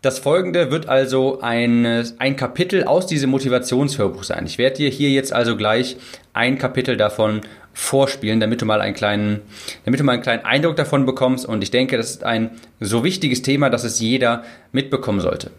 Das 0.00 0.20
folgende 0.20 0.70
wird 0.70 0.88
also 0.88 1.40
ein, 1.40 2.04
ein 2.18 2.36
Kapitel 2.36 2.84
aus 2.84 3.08
diesem 3.08 3.30
Motivationshörbuch 3.30 4.22
sein. 4.22 4.46
Ich 4.46 4.56
werde 4.56 4.76
dir 4.76 4.90
hier 4.90 5.10
jetzt 5.10 5.32
also 5.32 5.56
gleich 5.56 5.96
ein 6.32 6.56
Kapitel 6.56 6.96
davon 6.96 7.40
vorspielen, 7.72 8.38
damit 8.38 8.62
du 8.62 8.64
mal 8.64 8.80
einen 8.80 8.94
kleinen, 8.94 9.40
damit 9.84 9.98
du 9.98 10.04
mal 10.04 10.12
einen 10.12 10.22
kleinen 10.22 10.44
Eindruck 10.44 10.76
davon 10.76 11.04
bekommst. 11.04 11.46
Und 11.46 11.62
ich 11.62 11.72
denke, 11.72 11.96
das 11.96 12.10
ist 12.10 12.22
ein 12.22 12.52
so 12.78 13.02
wichtiges 13.02 13.42
Thema, 13.42 13.70
dass 13.70 13.82
es 13.82 13.98
jeder 13.98 14.44
mitbekommen 14.70 15.20
sollte. 15.20 15.50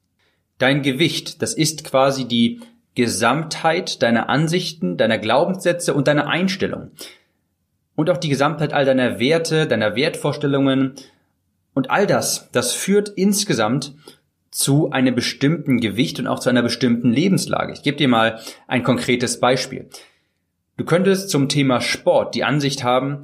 Dein 0.60 0.84
Gewicht, 0.84 1.42
das 1.42 1.56
ist 1.56 1.84
quasi 1.84 2.26
die 2.26 2.62
Gesamtheit 2.94 4.04
deiner 4.04 4.30
Ansichten, 4.30 4.98
deiner 4.98 5.18
Glaubenssätze 5.18 5.94
und 5.94 6.08
deiner 6.08 6.28
Einstellung. 6.28 6.92
Und 7.96 8.10
auch 8.10 8.18
die 8.18 8.30
Gesamtheit 8.30 8.74
all 8.74 8.86
deiner 8.86 9.20
Werte, 9.20 9.66
deiner 9.66 9.96
Wertvorstellungen, 9.96 10.94
und 11.74 11.90
all 11.90 12.08
das, 12.08 12.50
das 12.52 12.74
führt 12.74 13.10
insgesamt 13.10 13.96
zu 14.52 14.92
einem 14.92 15.16
bestimmten 15.16 15.80
Gewicht 15.80 16.20
und 16.20 16.28
auch 16.28 16.40
zu 16.40 16.50
einer 16.50 16.62
bestimmten 16.62 17.12
Lebenslage. 17.12 17.72
Ich 17.74 17.84
gebe 17.84 17.98
dir 17.98 18.10
mal 18.10 18.40
ein 18.68 18.84
konkretes 18.84 19.40
Beispiel. 19.40 19.90
Du 20.78 20.84
könntest 20.84 21.30
zum 21.30 21.48
Thema 21.48 21.80
Sport 21.80 22.36
die 22.36 22.44
Ansicht 22.44 22.84
haben, 22.84 23.24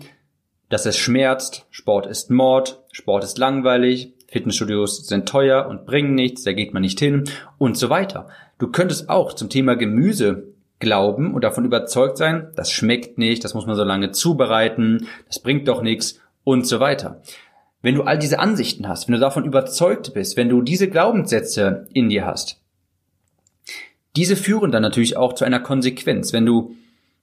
dass 0.70 0.86
es 0.86 0.98
schmerzt, 0.98 1.66
Sport 1.70 2.06
ist 2.06 2.30
Mord, 2.30 2.84
Sport 2.92 3.24
ist 3.24 3.38
langweilig, 3.38 4.14
Fitnessstudios 4.28 5.08
sind 5.08 5.28
teuer 5.28 5.68
und 5.68 5.86
bringen 5.86 6.14
nichts, 6.14 6.44
da 6.44 6.54
geht 6.54 6.74
man 6.74 6.82
nicht 6.82 7.00
hin 7.00 7.24
und 7.58 7.78
so 7.78 7.90
weiter. 7.90 8.28
Du 8.58 8.68
könntest 8.68 9.10
auch 9.10 9.34
zum 9.34 9.50
Thema 9.50 9.76
Gemüse 9.76 10.54
glauben 10.80 11.34
und 11.34 11.44
davon 11.44 11.66
überzeugt 11.66 12.18
sein, 12.18 12.52
das 12.56 12.72
schmeckt 12.72 13.18
nicht, 13.18 13.44
das 13.44 13.54
muss 13.54 13.66
man 13.66 13.76
so 13.76 13.84
lange 13.84 14.12
zubereiten, 14.12 15.08
das 15.28 15.40
bringt 15.40 15.68
doch 15.68 15.82
nichts 15.82 16.20
und 16.44 16.68
so 16.68 16.80
weiter. 16.80 17.22
Wenn 17.82 17.96
du 17.96 18.04
all 18.04 18.18
diese 18.18 18.40
Ansichten 18.40 18.88
hast, 18.88 19.08
wenn 19.08 19.14
du 19.14 19.20
davon 19.20 19.46
überzeugt 19.46 20.14
bist, 20.14 20.36
wenn 20.36 20.50
du 20.50 20.62
diese 20.62 20.90
Glaubenssätze 20.90 21.88
in 21.94 22.10
dir 22.10 22.26
hast, 22.26 22.60
diese 24.16 24.36
führen 24.36 24.72
dann 24.72 24.82
natürlich 24.82 25.16
auch 25.16 25.34
zu 25.34 25.46
einer 25.46 25.60
Konsequenz. 25.60 26.34
Wenn 26.34 26.46
du 26.46 26.76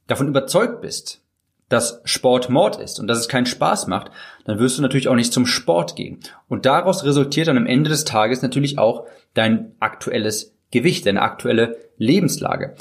davon 0.07 0.29
überzeugt 0.29 0.81
bist, 0.81 1.21
dass 1.69 2.01
Sport 2.05 2.51
Mord 2.51 2.81
ist 2.81 3.01
und 3.01 3.09
dass 3.09 3.19
es 3.19 3.29
keinen 3.29 3.47
Spaß 3.47 3.89
macht, 3.89 4.13
dann 4.45 4.59
wirst 4.59 4.79
du 4.79 4.83
natürlich 4.83 5.09
auch 5.09 5.17
nicht 5.17 5.33
zum 5.33 5.47
Sport 5.47 5.97
gehen. 5.97 6.21
Und 6.49 6.67
daraus 6.67 7.05
resultiert 7.05 7.49
dann 7.49 7.57
am 7.57 7.67
Ende 7.67 7.91
des 7.91 8.05
Tages 8.05 8.43
natürlich 8.43 8.79
auch 8.79 9.07
dein 9.33 9.73
aktuelles 9.81 10.55
Gewicht, 10.71 11.07
deine 11.07 11.23
aktuelle 11.23 11.79
Lebenslage. 11.97 12.75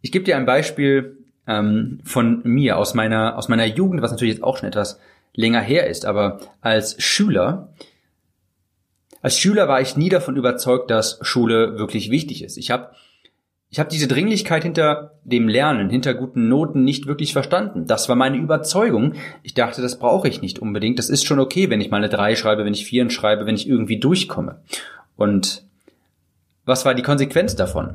Ich 0.00 0.10
gebe 0.10 0.24
dir 0.24 0.36
ein 0.36 0.46
Beispiel 0.46 1.18
ähm, 1.46 2.00
von 2.04 2.40
mir 2.44 2.76
aus 2.76 2.94
meiner 2.94 3.36
aus 3.36 3.48
meiner 3.48 3.66
Jugend, 3.66 4.02
was 4.02 4.10
natürlich 4.10 4.34
jetzt 4.34 4.44
auch 4.44 4.56
schon 4.56 4.68
etwas 4.68 4.98
länger 5.36 5.60
her 5.60 5.86
ist, 5.86 6.04
aber 6.04 6.40
als 6.60 7.00
Schüler, 7.00 7.72
als 9.22 9.38
Schüler 9.38 9.68
war 9.68 9.80
ich 9.80 9.96
nie 9.96 10.08
davon 10.08 10.36
überzeugt, 10.36 10.90
dass 10.90 11.18
Schule 11.22 11.78
wirklich 11.78 12.10
wichtig 12.10 12.42
ist. 12.42 12.56
Ich 12.56 12.70
habe 12.70 12.90
ich 13.68 13.80
hab 13.80 13.88
diese 13.88 14.06
Dringlichkeit 14.06 14.62
hinter 14.62 15.18
dem 15.24 15.48
Lernen, 15.48 15.90
hinter 15.90 16.14
guten 16.14 16.48
Noten 16.48 16.84
nicht 16.84 17.06
wirklich 17.06 17.32
verstanden. 17.32 17.86
Das 17.86 18.08
war 18.08 18.16
meine 18.16 18.36
Überzeugung. 18.36 19.14
Ich 19.42 19.54
dachte, 19.54 19.82
das 19.82 19.98
brauche 19.98 20.28
ich 20.28 20.40
nicht 20.40 20.60
unbedingt. 20.60 20.98
Das 20.98 21.10
ist 21.10 21.26
schon 21.26 21.40
okay, 21.40 21.68
wenn 21.68 21.80
ich 21.80 21.90
mal 21.90 21.98
eine 21.98 22.08
3 22.08 22.36
schreibe, 22.36 22.64
wenn 22.64 22.74
ich 22.74 22.86
4 22.86 23.10
schreibe, 23.10 23.44
wenn 23.44 23.56
ich 23.56 23.68
irgendwie 23.68 23.98
durchkomme. 23.98 24.62
Und 25.16 25.64
was 26.64 26.84
war 26.84 26.94
die 26.94 27.02
Konsequenz 27.02 27.56
davon? 27.56 27.94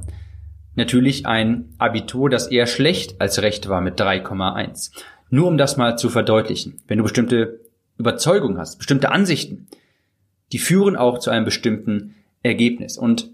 Natürlich 0.75 1.25
ein 1.25 1.73
Abitur, 1.77 2.29
das 2.29 2.47
eher 2.47 2.67
schlecht 2.67 3.19
als 3.19 3.41
recht 3.41 3.69
war 3.69 3.81
mit 3.81 3.99
3,1. 3.99 4.91
Nur 5.31 5.47
um 5.47 5.57
das 5.57 5.77
mal 5.77 5.97
zu 5.97 6.09
verdeutlichen. 6.09 6.79
Wenn 6.87 6.99
du 6.99 7.03
bestimmte 7.03 7.61
Überzeugungen 7.97 8.59
hast, 8.59 8.77
bestimmte 8.77 9.11
Ansichten, 9.11 9.67
die 10.51 10.59
führen 10.59 10.95
auch 10.95 11.17
zu 11.17 11.31
einem 11.31 11.45
bestimmten 11.45 12.15
Ergebnis. 12.43 12.97
Und 12.97 13.29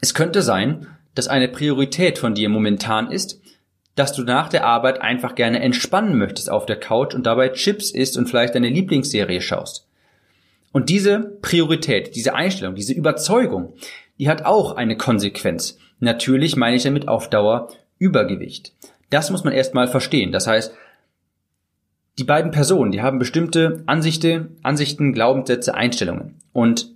es 0.00 0.14
könnte 0.14 0.42
sein, 0.42 0.86
dass 1.14 1.28
eine 1.28 1.48
Priorität 1.48 2.18
von 2.18 2.34
dir 2.34 2.48
momentan 2.48 3.10
ist, 3.10 3.40
dass 3.96 4.12
du 4.12 4.22
nach 4.22 4.48
der 4.48 4.64
Arbeit 4.64 5.00
einfach 5.02 5.34
gerne 5.34 5.60
entspannen 5.60 6.16
möchtest 6.16 6.48
auf 6.48 6.66
der 6.66 6.78
Couch 6.78 7.14
und 7.14 7.26
dabei 7.26 7.48
Chips 7.48 7.90
isst 7.90 8.16
und 8.16 8.28
vielleicht 8.28 8.54
deine 8.54 8.68
Lieblingsserie 8.68 9.40
schaust. 9.40 9.86
Und 10.70 10.88
diese 10.88 11.18
Priorität, 11.42 12.14
diese 12.14 12.34
Einstellung, 12.34 12.76
diese 12.76 12.92
Überzeugung, 12.92 13.72
die 14.18 14.28
hat 14.28 14.44
auch 14.44 14.76
eine 14.76 14.96
Konsequenz. 14.96 15.78
Natürlich 15.98 16.54
meine 16.54 16.76
ich 16.76 16.84
damit 16.84 17.08
auf 17.08 17.28
Dauer 17.28 17.70
Übergewicht. 17.98 18.72
Das 19.10 19.30
muss 19.30 19.42
man 19.42 19.52
erstmal 19.52 19.88
verstehen. 19.88 20.30
Das 20.30 20.46
heißt, 20.46 20.72
die 22.18 22.24
beiden 22.24 22.50
Personen, 22.50 22.90
die 22.90 23.00
haben 23.00 23.18
bestimmte 23.18 23.82
Ansichten, 23.86 24.56
Ansichten, 24.62 25.12
Glaubenssätze, 25.12 25.74
Einstellungen. 25.74 26.34
Und 26.52 26.92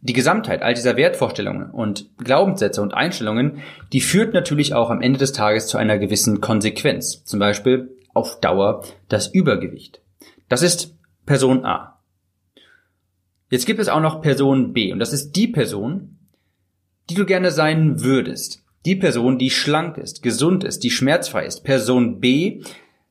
die 0.00 0.12
Gesamtheit 0.12 0.62
all 0.62 0.74
dieser 0.74 0.96
Wertvorstellungen 0.96 1.70
und 1.70 2.10
Glaubenssätze 2.18 2.80
und 2.82 2.94
Einstellungen, 2.94 3.62
die 3.92 4.00
führt 4.00 4.32
natürlich 4.32 4.74
auch 4.74 4.90
am 4.90 5.00
Ende 5.00 5.18
des 5.18 5.32
Tages 5.32 5.66
zu 5.66 5.78
einer 5.78 5.98
gewissen 5.98 6.40
Konsequenz. 6.40 7.24
Zum 7.24 7.40
Beispiel 7.40 7.96
auf 8.12 8.38
Dauer 8.40 8.84
das 9.08 9.28
Übergewicht. 9.28 10.02
Das 10.48 10.62
ist 10.62 10.94
Person 11.26 11.64
A. 11.64 12.00
Jetzt 13.50 13.66
gibt 13.66 13.80
es 13.80 13.88
auch 13.88 14.00
noch 14.00 14.20
Person 14.20 14.72
B 14.72 14.92
und 14.92 14.98
das 14.98 15.12
ist 15.12 15.32
die 15.32 15.48
Person, 15.48 16.18
die 17.10 17.14
du 17.14 17.24
gerne 17.24 17.50
sein 17.50 18.02
würdest. 18.02 18.62
Die 18.84 18.96
Person, 18.96 19.38
die 19.38 19.50
schlank 19.50 19.96
ist, 19.96 20.22
gesund 20.22 20.64
ist, 20.64 20.84
die 20.84 20.90
schmerzfrei 20.90 21.46
ist. 21.46 21.64
Person 21.64 22.20
B, 22.20 22.62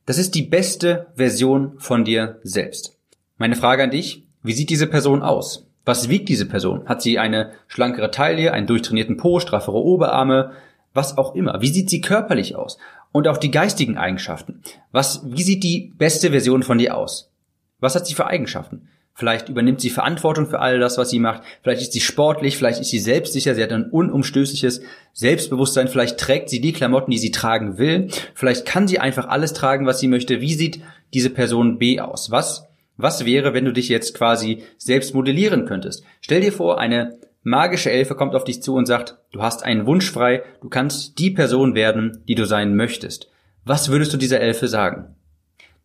das 0.06 0.18
ist 0.18 0.36
die 0.36 0.42
beste 0.42 1.08
Version 1.16 1.74
von 1.78 2.04
dir 2.04 2.40
selbst. 2.44 2.98
Meine 3.38 3.56
Frage 3.56 3.84
an 3.84 3.92
dich, 3.92 4.24
wie 4.44 4.54
sieht 4.54 4.70
diese 4.70 4.88
Person 4.88 5.22
aus? 5.22 5.68
Was 5.86 6.10
wiegt 6.10 6.30
diese 6.30 6.46
Person? 6.46 6.88
Hat 6.88 7.02
sie 7.02 7.20
eine 7.20 7.52
schlankere 7.68 8.12
Taille, 8.12 8.54
einen 8.54 8.68
durchtrainierten 8.68 9.18
Po, 9.18 9.40
straffere 9.40 9.78
Oberarme, 9.78 10.52
was 10.94 11.18
auch 11.18 11.36
immer? 11.36 11.62
Wie 11.62 11.70
sieht 11.70 11.90
sie 11.90 12.02
körperlich 12.02 12.56
aus? 12.56 12.78
Und 13.12 13.28
auch 13.28 13.38
die 13.38 13.52
geistigen 13.52 13.98
Eigenschaften. 13.98 14.62
Was, 14.92 15.22
wie 15.26 15.44
sieht 15.44 15.64
die 15.64 15.94
beste 15.98 16.32
Version 16.32 16.64
von 16.64 16.78
dir 16.78 16.96
aus? 16.96 17.32
Was 17.80 17.96
hat 17.96 18.08
sie 18.08 18.14
für 18.14 18.28
Eigenschaften? 18.28 18.88
Vielleicht 19.16 19.48
übernimmt 19.48 19.80
sie 19.80 19.92
Verantwortung 19.92 20.48
für 20.48 20.60
all 20.60 20.80
das, 20.80 20.98
was 20.98 21.12
sie 21.12 21.20
macht. 21.20 21.44
Vielleicht 21.62 21.84
ist 21.84 21.94
sie 21.94 22.02
sportlich, 22.02 22.58
vielleicht 22.58 22.82
ist 22.82 22.90
sie 22.90 23.00
selbstsicher, 23.00 23.54
sie 23.54 23.62
hat 23.62 23.72
ein 23.72 23.90
unumstößliches 23.90 24.82
Selbstbewusstsein. 25.14 25.88
Vielleicht 25.88 26.20
trägt 26.20 26.50
sie 26.50 26.62
die 26.62 26.74
Klamotten, 26.74 27.12
die 27.12 27.20
sie 27.20 27.30
tragen 27.30 27.78
will. 27.78 28.08
Vielleicht 28.34 28.66
kann 28.66 28.88
sie 28.88 29.00
einfach 29.00 29.28
alles 29.28 29.54
tragen, 29.54 29.86
was 29.86 30.00
sie 30.00 30.08
möchte. 30.08 30.42
Wie 30.42 30.56
sieht 30.56 30.82
diese 31.14 31.30
Person 31.30 31.78
B 31.78 32.00
aus? 32.00 32.32
Was, 32.32 32.68
was 32.98 33.24
wäre, 33.24 33.54
wenn 33.54 33.66
du 33.66 33.72
dich 33.72 33.88
jetzt 33.88 34.16
quasi 34.16 34.64
selbst 34.80 35.14
modellieren 35.14 35.66
könntest? 35.66 36.04
Stell 36.20 36.42
dir 36.42 36.52
vor, 36.52 36.80
eine 36.80 37.20
magische 37.44 37.92
Elfe 37.92 38.16
kommt 38.16 38.34
auf 38.34 38.46
dich 38.46 38.64
zu 38.64 38.74
und 38.74 38.88
sagt, 38.88 39.18
du 39.32 39.44
hast 39.44 39.64
einen 39.64 39.86
Wunsch 39.86 40.10
frei, 40.10 40.42
du 40.62 40.70
kannst 40.70 41.20
die 41.20 41.30
Person 41.30 41.76
werden, 41.76 42.24
die 42.28 42.36
du 42.36 42.46
sein 42.46 42.76
möchtest. 42.76 43.30
Was 43.64 43.90
würdest 43.90 44.12
du 44.12 44.18
dieser 44.18 44.40
Elfe 44.40 44.68
sagen? 44.68 45.16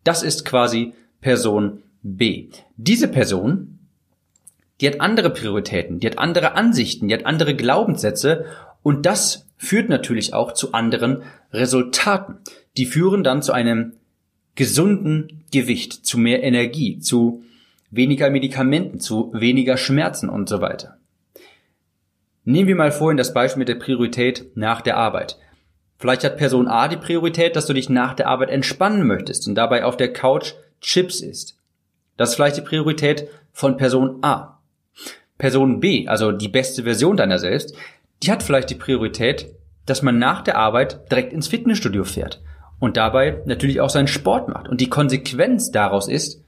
Das 0.03 0.23
ist 0.23 0.45
quasi 0.45 0.93
Person 1.21 1.83
B. 2.01 2.49
Diese 2.77 3.07
Person, 3.07 3.79
die 4.81 4.87
hat 4.87 5.01
andere 5.01 5.29
Prioritäten, 5.29 5.99
die 5.99 6.07
hat 6.07 6.17
andere 6.17 6.53
Ansichten, 6.53 7.07
die 7.07 7.13
hat 7.13 7.25
andere 7.25 7.55
Glaubenssätze 7.55 8.45
und 8.81 9.05
das 9.05 9.47
führt 9.57 9.89
natürlich 9.89 10.33
auch 10.33 10.53
zu 10.53 10.71
anderen 10.73 11.23
Resultaten. 11.51 12.37
Die 12.77 12.85
führen 12.85 13.23
dann 13.23 13.41
zu 13.41 13.51
einem 13.51 13.93
gesunden 14.55 15.43
Gewicht, 15.51 16.05
zu 16.05 16.17
mehr 16.17 16.43
Energie, 16.43 16.99
zu 16.99 17.43
weniger 17.91 18.29
Medikamenten, 18.29 18.99
zu 18.99 19.31
weniger 19.33 19.77
Schmerzen 19.77 20.29
und 20.29 20.47
so 20.47 20.61
weiter. 20.61 20.97
Nehmen 22.45 22.67
wir 22.67 22.75
mal 22.75 22.91
vorhin 22.91 23.17
das 23.17 23.33
Beispiel 23.33 23.59
mit 23.59 23.69
der 23.69 23.75
Priorität 23.75 24.55
nach 24.55 24.81
der 24.81 24.97
Arbeit. 24.97 25.37
Vielleicht 25.97 26.23
hat 26.23 26.37
Person 26.37 26.67
A 26.69 26.87
die 26.87 26.97
Priorität, 26.97 27.55
dass 27.55 27.65
du 27.65 27.73
dich 27.73 27.89
nach 27.89 28.13
der 28.13 28.27
Arbeit 28.27 28.49
entspannen 28.49 29.05
möchtest 29.05 29.47
und 29.47 29.55
dabei 29.55 29.83
auf 29.83 29.97
der 29.97 30.13
Couch 30.13 30.53
Chips 30.79 31.19
isst. 31.19 31.58
Das 32.19 32.31
ist 32.31 32.35
vielleicht 32.35 32.57
die 32.57 32.61
Priorität 32.61 33.29
von 33.53 33.77
Person 33.77 34.17
A. 34.23 34.59
Person 35.37 35.79
B, 35.79 36.05
also 36.05 36.33
die 36.33 36.49
beste 36.49 36.83
Version 36.83 37.15
deiner 37.15 37.39
selbst, 37.39 37.73
die 38.21 38.29
hat 38.29 38.43
vielleicht 38.43 38.69
die 38.69 38.75
Priorität, 38.75 39.55
dass 39.85 40.01
man 40.01 40.19
nach 40.19 40.41
der 40.41 40.57
Arbeit 40.57 41.09
direkt 41.09 41.31
ins 41.31 41.47
Fitnessstudio 41.47 42.03
fährt 42.03 42.41
und 42.77 42.97
dabei 42.97 43.41
natürlich 43.45 43.79
auch 43.79 43.89
seinen 43.89 44.09
Sport 44.09 44.49
macht. 44.49 44.67
Und 44.67 44.81
die 44.81 44.89
Konsequenz 44.89 45.71
daraus 45.71 46.09
ist, 46.09 46.43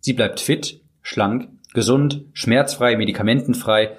sie 0.00 0.12
bleibt 0.12 0.40
fit, 0.40 0.80
schlank, 1.02 1.50
gesund, 1.72 2.24
schmerzfrei, 2.32 2.96
medikamentenfrei, 2.96 3.96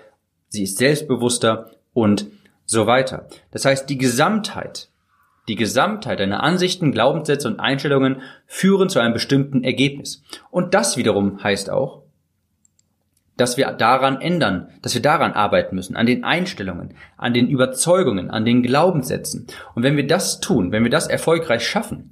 sie 0.49 0.63
ist 0.63 0.77
selbstbewusster 0.77 1.71
und 1.93 2.27
so 2.65 2.85
weiter. 2.85 3.29
Das 3.51 3.63
heißt, 3.63 3.89
die 3.89 3.97
Gesamtheit 3.97 4.89
die 5.47 5.55
Gesamtheit 5.55 6.19
deiner 6.19 6.43
Ansichten, 6.43 6.91
Glaubenssätze 6.91 7.47
und 7.47 7.59
Einstellungen 7.59 8.21
führen 8.45 8.89
zu 8.89 8.99
einem 8.99 9.13
bestimmten 9.13 9.63
Ergebnis. 9.63 10.23
Und 10.51 10.73
das 10.73 10.97
wiederum 10.97 11.43
heißt 11.43 11.69
auch, 11.69 12.03
dass 13.37 13.55
wir 13.55 13.71
daran 13.71 14.19
ändern, 14.19 14.69
dass 14.81 14.95
wir 14.95 15.01
daran 15.01 15.33
arbeiten 15.33 15.75
müssen, 15.75 15.95
an 15.95 16.07
den 16.07 16.23
Einstellungen, 16.23 16.95
an 17.17 17.33
den 17.33 17.47
Überzeugungen, 17.47 18.31
an 18.31 18.45
den 18.45 18.63
Glaubenssätzen. 18.63 19.47
Und 19.75 19.83
wenn 19.83 19.95
wir 19.95 20.07
das 20.07 20.39
tun, 20.39 20.71
wenn 20.71 20.83
wir 20.83 20.89
das 20.89 21.07
erfolgreich 21.07 21.65
schaffen, 21.65 22.09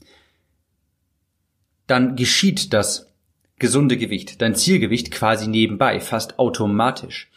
dann 1.87 2.15
geschieht 2.15 2.73
das 2.73 3.11
gesunde 3.57 3.97
Gewicht, 3.97 4.41
dein 4.41 4.55
Zielgewicht 4.55 5.11
quasi 5.11 5.47
nebenbei, 5.47 5.99
fast 5.99 6.39
automatisch. 6.39 7.31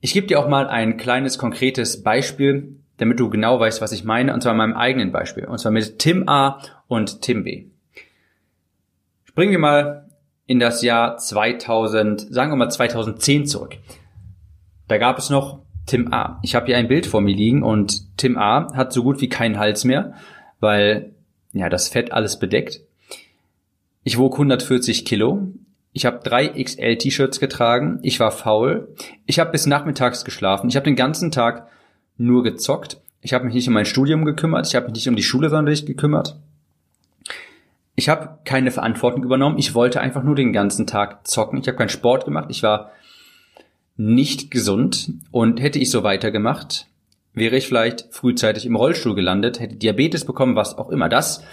Ich 0.00 0.12
gebe 0.12 0.26
dir 0.26 0.40
auch 0.40 0.48
mal 0.48 0.66
ein 0.66 0.96
kleines 0.96 1.38
konkretes 1.38 2.02
Beispiel, 2.02 2.81
damit 3.02 3.18
du 3.18 3.28
genau 3.28 3.58
weißt, 3.58 3.82
was 3.82 3.92
ich 3.92 4.04
meine, 4.04 4.32
und 4.32 4.42
zwar 4.42 4.52
in 4.52 4.58
meinem 4.58 4.76
eigenen 4.76 5.10
Beispiel, 5.10 5.44
und 5.44 5.58
zwar 5.58 5.72
mit 5.72 5.98
Tim 5.98 6.28
A 6.28 6.60
und 6.86 7.20
Tim 7.20 7.42
B. 7.42 7.66
Springen 9.24 9.50
wir 9.50 9.58
mal 9.58 10.08
in 10.46 10.60
das 10.60 10.82
Jahr 10.82 11.16
2000, 11.16 12.32
sagen 12.32 12.52
wir 12.52 12.56
mal 12.56 12.70
2010 12.70 13.46
zurück. 13.46 13.76
Da 14.86 14.98
gab 14.98 15.18
es 15.18 15.30
noch 15.30 15.62
Tim 15.86 16.12
A. 16.12 16.38
Ich 16.42 16.54
habe 16.54 16.66
hier 16.66 16.76
ein 16.76 16.86
Bild 16.86 17.06
vor 17.06 17.20
mir 17.20 17.34
liegen 17.34 17.64
und 17.64 18.16
Tim 18.16 18.38
A 18.38 18.72
hat 18.74 18.92
so 18.92 19.02
gut 19.02 19.20
wie 19.20 19.28
keinen 19.28 19.58
Hals 19.58 19.84
mehr, 19.84 20.14
weil 20.60 21.12
ja 21.52 21.68
das 21.68 21.88
Fett 21.88 22.12
alles 22.12 22.38
bedeckt. 22.38 22.82
Ich 24.04 24.16
wog 24.16 24.34
140 24.34 25.04
Kilo. 25.04 25.48
Ich 25.92 26.06
habe 26.06 26.20
drei 26.22 26.48
XL-T-Shirts 26.48 27.40
getragen. 27.40 27.98
Ich 28.02 28.20
war 28.20 28.30
faul. 28.30 28.94
Ich 29.26 29.40
habe 29.40 29.50
bis 29.50 29.66
nachmittags 29.66 30.24
geschlafen. 30.24 30.68
Ich 30.68 30.76
habe 30.76 30.84
den 30.84 30.96
ganzen 30.96 31.32
Tag 31.32 31.68
nur 32.16 32.42
gezockt. 32.42 33.00
Ich 33.20 33.32
habe 33.32 33.44
mich 33.44 33.54
nicht 33.54 33.68
um 33.68 33.74
mein 33.74 33.86
Studium 33.86 34.24
gekümmert, 34.24 34.66
ich 34.66 34.74
habe 34.74 34.86
mich 34.86 34.94
nicht 34.94 35.08
um 35.08 35.16
die 35.16 35.22
Schule 35.22 35.48
sonderlich 35.48 35.86
gekümmert. 35.86 36.36
Ich 37.94 38.08
habe 38.08 38.38
keine 38.44 38.70
Verantwortung 38.70 39.22
übernommen, 39.22 39.58
ich 39.58 39.74
wollte 39.74 40.00
einfach 40.00 40.22
nur 40.22 40.34
den 40.34 40.52
ganzen 40.52 40.86
Tag 40.86 41.26
zocken. 41.28 41.60
Ich 41.60 41.68
habe 41.68 41.76
keinen 41.76 41.88
Sport 41.88 42.24
gemacht, 42.24 42.46
ich 42.48 42.62
war 42.62 42.90
nicht 43.96 44.50
gesund 44.50 45.12
und 45.30 45.60
hätte 45.60 45.78
ich 45.78 45.90
so 45.90 46.02
weitergemacht, 46.02 46.86
wäre 47.34 47.56
ich 47.56 47.68
vielleicht 47.68 48.08
frühzeitig 48.10 48.66
im 48.66 48.76
Rollstuhl 48.76 49.14
gelandet, 49.14 49.60
hätte 49.60 49.76
Diabetes 49.76 50.24
bekommen, 50.24 50.56
was 50.56 50.76
auch 50.78 50.88
immer. 50.88 51.08
Das 51.08 51.44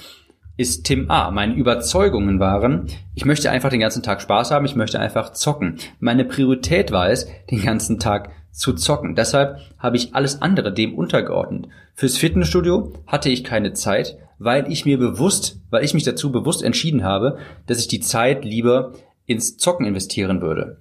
ist 0.57 0.83
Tim 0.83 1.09
A. 1.09 1.31
Meine 1.31 1.55
Überzeugungen 1.55 2.39
waren, 2.39 2.87
ich 3.15 3.25
möchte 3.25 3.51
einfach 3.51 3.69
den 3.69 3.79
ganzen 3.79 4.03
Tag 4.03 4.21
Spaß 4.21 4.51
haben, 4.51 4.65
ich 4.65 4.75
möchte 4.75 4.99
einfach 4.99 5.31
zocken. 5.33 5.77
Meine 5.99 6.25
Priorität 6.25 6.91
war 6.91 7.09
es, 7.09 7.27
den 7.49 7.61
ganzen 7.61 7.99
Tag 7.99 8.31
zu 8.59 8.73
zocken. 8.73 9.15
Deshalb 9.15 9.57
habe 9.77 9.95
ich 9.95 10.13
alles 10.13 10.41
andere 10.41 10.73
dem 10.73 10.93
untergeordnet. 10.93 11.67
Fürs 11.95 12.17
Fitnessstudio 12.17 12.93
hatte 13.07 13.29
ich 13.29 13.43
keine 13.43 13.73
Zeit, 13.73 14.17
weil 14.37 14.69
ich 14.71 14.85
mir 14.85 14.97
bewusst, 14.97 15.61
weil 15.69 15.83
ich 15.83 15.93
mich 15.93 16.03
dazu 16.03 16.31
bewusst 16.31 16.61
entschieden 16.61 17.03
habe, 17.03 17.37
dass 17.67 17.79
ich 17.79 17.87
die 17.87 18.01
Zeit 18.01 18.43
lieber 18.43 18.93
ins 19.25 19.57
Zocken 19.57 19.85
investieren 19.85 20.41
würde. 20.41 20.77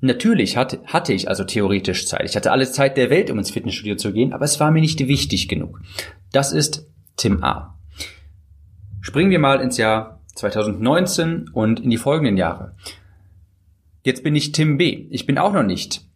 Natürlich 0.00 0.56
hatte, 0.56 0.78
hatte 0.86 1.12
ich 1.12 1.28
also 1.28 1.42
theoretisch 1.42 2.06
Zeit. 2.06 2.24
Ich 2.24 2.36
hatte 2.36 2.52
alle 2.52 2.70
Zeit 2.70 2.96
der 2.96 3.10
Welt, 3.10 3.30
um 3.30 3.38
ins 3.38 3.50
Fitnessstudio 3.50 3.96
zu 3.96 4.12
gehen, 4.12 4.32
aber 4.32 4.44
es 4.44 4.60
war 4.60 4.70
mir 4.70 4.80
nicht 4.80 5.00
wichtig 5.00 5.48
genug. 5.48 5.80
Das 6.30 6.52
ist 6.52 6.86
Tim 7.16 7.42
A. 7.42 7.76
Springen 9.00 9.30
wir 9.30 9.40
mal 9.40 9.60
ins 9.60 9.78
Jahr 9.78 10.20
2019 10.36 11.48
und 11.52 11.80
in 11.80 11.90
die 11.90 11.96
folgenden 11.96 12.36
Jahre. 12.36 12.76
Jetzt 14.04 14.22
bin 14.22 14.36
ich 14.36 14.52
Tim 14.52 14.76
B. 14.78 15.08
Ich 15.10 15.26
bin 15.26 15.38
auch 15.38 15.52
noch 15.52 15.64
nicht 15.64 16.08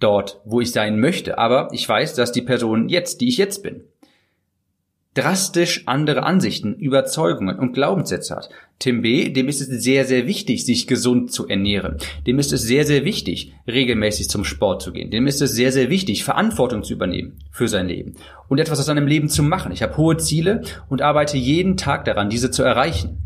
dort, 0.00 0.40
wo 0.44 0.60
ich 0.60 0.72
sein 0.72 0.98
möchte, 0.98 1.38
aber 1.38 1.68
ich 1.72 1.88
weiß, 1.88 2.14
dass 2.14 2.32
die 2.32 2.42
Person 2.42 2.88
jetzt, 2.88 3.20
die 3.20 3.28
ich 3.28 3.36
jetzt 3.36 3.62
bin, 3.62 3.84
drastisch 5.14 5.82
andere 5.86 6.22
Ansichten, 6.22 6.74
Überzeugungen 6.74 7.58
und 7.58 7.72
Glaubenssätze 7.72 8.36
hat. 8.36 8.48
Tim 8.78 9.02
B., 9.02 9.30
dem 9.30 9.48
ist 9.48 9.60
es 9.60 9.68
sehr, 9.82 10.04
sehr 10.04 10.26
wichtig, 10.26 10.64
sich 10.64 10.86
gesund 10.86 11.32
zu 11.32 11.48
ernähren. 11.48 11.96
Dem 12.26 12.38
ist 12.38 12.52
es 12.52 12.62
sehr, 12.62 12.86
sehr 12.86 13.04
wichtig, 13.04 13.52
regelmäßig 13.66 14.30
zum 14.30 14.44
Sport 14.44 14.82
zu 14.82 14.92
gehen. 14.92 15.10
Dem 15.10 15.26
ist 15.26 15.42
es 15.42 15.52
sehr, 15.52 15.72
sehr 15.72 15.90
wichtig, 15.90 16.24
Verantwortung 16.24 16.84
zu 16.84 16.92
übernehmen 16.92 17.38
für 17.50 17.68
sein 17.68 17.88
Leben 17.88 18.14
und 18.48 18.58
etwas 18.58 18.78
aus 18.78 18.86
seinem 18.86 19.06
Leben 19.06 19.28
zu 19.28 19.42
machen. 19.42 19.72
Ich 19.72 19.82
habe 19.82 19.96
hohe 19.96 20.16
Ziele 20.16 20.62
und 20.88 21.02
arbeite 21.02 21.36
jeden 21.36 21.76
Tag 21.76 22.04
daran, 22.04 22.30
diese 22.30 22.50
zu 22.50 22.62
erreichen. 22.62 23.18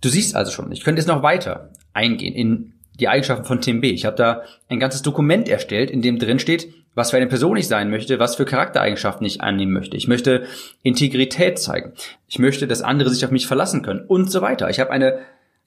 Du 0.00 0.08
siehst 0.08 0.34
also 0.34 0.50
schon, 0.50 0.72
ich 0.72 0.82
könnte 0.82 1.00
jetzt 1.00 1.08
noch 1.08 1.22
weiter 1.22 1.72
eingehen 1.92 2.34
in 2.34 2.72
die 3.00 3.08
Eigenschaften 3.08 3.44
von 3.44 3.60
Tim 3.60 3.80
B. 3.80 3.90
Ich 3.90 4.04
habe 4.04 4.16
da 4.16 4.42
ein 4.68 4.78
ganzes 4.78 5.02
Dokument 5.02 5.48
erstellt, 5.48 5.90
in 5.90 6.02
dem 6.02 6.18
drin 6.18 6.38
steht, 6.38 6.72
was 6.94 7.10
für 7.10 7.16
eine 7.16 7.26
Person 7.26 7.56
ich 7.56 7.68
sein 7.68 7.90
möchte, 7.90 8.18
was 8.18 8.36
für 8.36 8.44
Charaktereigenschaften 8.44 9.26
ich 9.26 9.40
annehmen 9.40 9.72
möchte. 9.72 9.96
Ich 9.96 10.08
möchte 10.08 10.44
Integrität 10.82 11.58
zeigen. 11.58 11.92
Ich 12.28 12.38
möchte, 12.38 12.66
dass 12.66 12.82
andere 12.82 13.10
sich 13.10 13.24
auf 13.24 13.30
mich 13.30 13.46
verlassen 13.46 13.82
können 13.82 14.04
und 14.06 14.30
so 14.30 14.42
weiter. 14.42 14.68
Ich 14.70 14.80
habe 14.80 14.90
eine 14.90 15.20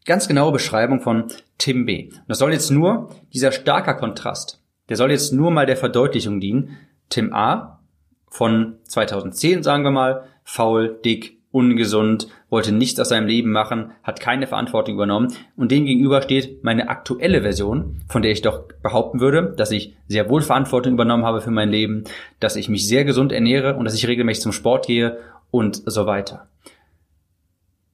ganz 0.06 0.28
genaue 0.28 0.52
Beschreibung 0.52 1.02
von 1.02 1.26
Tim 1.58 1.86
B. 1.86 2.10
Und 2.10 2.24
das 2.28 2.40
soll 2.40 2.52
jetzt 2.52 2.72
nur 2.72 3.10
dieser 3.34 3.52
starker 3.52 3.94
Kontrast, 3.94 4.62
der 4.90 4.98
soll 4.98 5.12
jetzt 5.12 5.32
nur 5.32 5.50
mal 5.50 5.66
der 5.66 5.78
Verdeutlichung 5.78 6.40
dienen. 6.40 6.78
Tim 7.10 7.34
A 7.34 7.80
von 8.28 8.78
2010, 8.86 9.64
sagen 9.64 9.84
wir 9.84 9.92
mal, 9.92 10.28
faul, 10.44 11.00
dick, 11.06 11.38
ungesund, 11.54 12.28
wollte 12.50 12.72
nichts 12.72 13.00
aus 13.00 13.10
seinem 13.10 13.28
Leben 13.28 13.52
machen, 13.52 13.92
hat 14.02 14.20
keine 14.20 14.48
Verantwortung 14.48 14.96
übernommen 14.96 15.34
und 15.56 15.72
dem 15.72 15.86
gegenüber 15.86 16.22
steht 16.24 16.64
meine 16.64 16.90
aktuelle 16.90 17.44
Version, 17.44 18.02
von 18.10 18.24
der 18.24 18.32
ich 18.32 18.42
doch 18.42 18.64
behaupten 18.82 19.20
würde, 19.20 19.54
dass 19.56 19.72
ich 19.72 19.96
sehr 20.08 20.30
wohl 20.30 20.42
Verantwortung 20.42 20.94
übernommen 20.94 21.26
habe 21.26 21.42
für 21.42 21.52
mein 21.52 21.70
Leben, 21.70 22.06
dass 22.40 22.56
ich 22.56 22.70
mich 22.70 22.88
sehr 22.88 23.06
gesund 23.06 23.32
ernähre 23.32 23.76
und 23.76 23.86
dass 23.86 23.94
ich 23.94 24.08
regelmäßig 24.08 24.42
zum 24.42 24.52
Sport 24.52 24.88
gehe 24.88 25.20
und 25.52 25.84
so 25.86 26.08
weiter. 26.08 26.48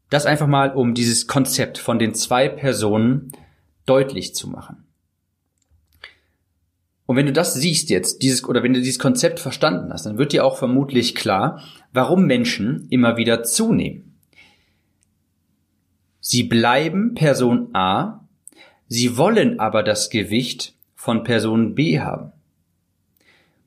Das 0.10 0.26
einfach 0.26 0.48
mal, 0.48 0.72
um 0.72 0.94
dieses 0.94 1.28
Konzept 1.28 1.78
von 1.78 2.00
den 2.00 2.16
zwei 2.16 2.48
Personen 2.48 3.34
deutlich 3.86 4.34
zu 4.34 4.48
machen. 4.48 4.89
Und 7.10 7.16
wenn 7.16 7.26
du 7.26 7.34
das 7.34 7.56
siehst 7.56 7.90
jetzt, 7.90 8.22
dieses, 8.22 8.48
oder 8.48 8.62
wenn 8.62 8.74
du 8.74 8.82
dieses 8.82 9.00
Konzept 9.00 9.40
verstanden 9.40 9.92
hast, 9.92 10.06
dann 10.06 10.20
wird 10.20 10.32
dir 10.32 10.46
auch 10.46 10.58
vermutlich 10.60 11.16
klar, 11.16 11.60
warum 11.92 12.26
Menschen 12.26 12.86
immer 12.92 13.18
wieder 13.18 13.42
zunehmen. 13.42 14.14
Sie 16.20 16.44
bleiben 16.44 17.16
Person 17.16 17.70
A, 17.74 18.28
sie 18.88 19.18
wollen 19.18 19.60
aber 19.60 19.82
das 19.82 20.12
Gewicht 20.12 20.76
von 20.94 21.24
Person 21.24 21.74
B 21.74 22.00
haben. 22.00 22.32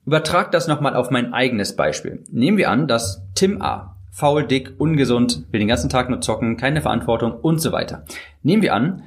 Übertrag 0.06 0.52
das 0.52 0.68
nochmal 0.68 0.94
auf 0.94 1.10
mein 1.10 1.34
eigenes 1.34 1.74
Beispiel. 1.74 2.22
Nehmen 2.30 2.58
wir 2.58 2.70
an, 2.70 2.86
dass 2.86 3.24
Tim 3.34 3.60
A. 3.60 3.96
faul, 4.12 4.46
dick, 4.46 4.74
ungesund, 4.78 5.46
will 5.50 5.58
den 5.58 5.66
ganzen 5.66 5.90
Tag 5.90 6.08
nur 6.10 6.20
zocken, 6.20 6.56
keine 6.56 6.80
Verantwortung 6.80 7.32
und 7.32 7.58
so 7.58 7.72
weiter. 7.72 8.04
Nehmen 8.44 8.62
wir 8.62 8.72
an, 8.72 9.02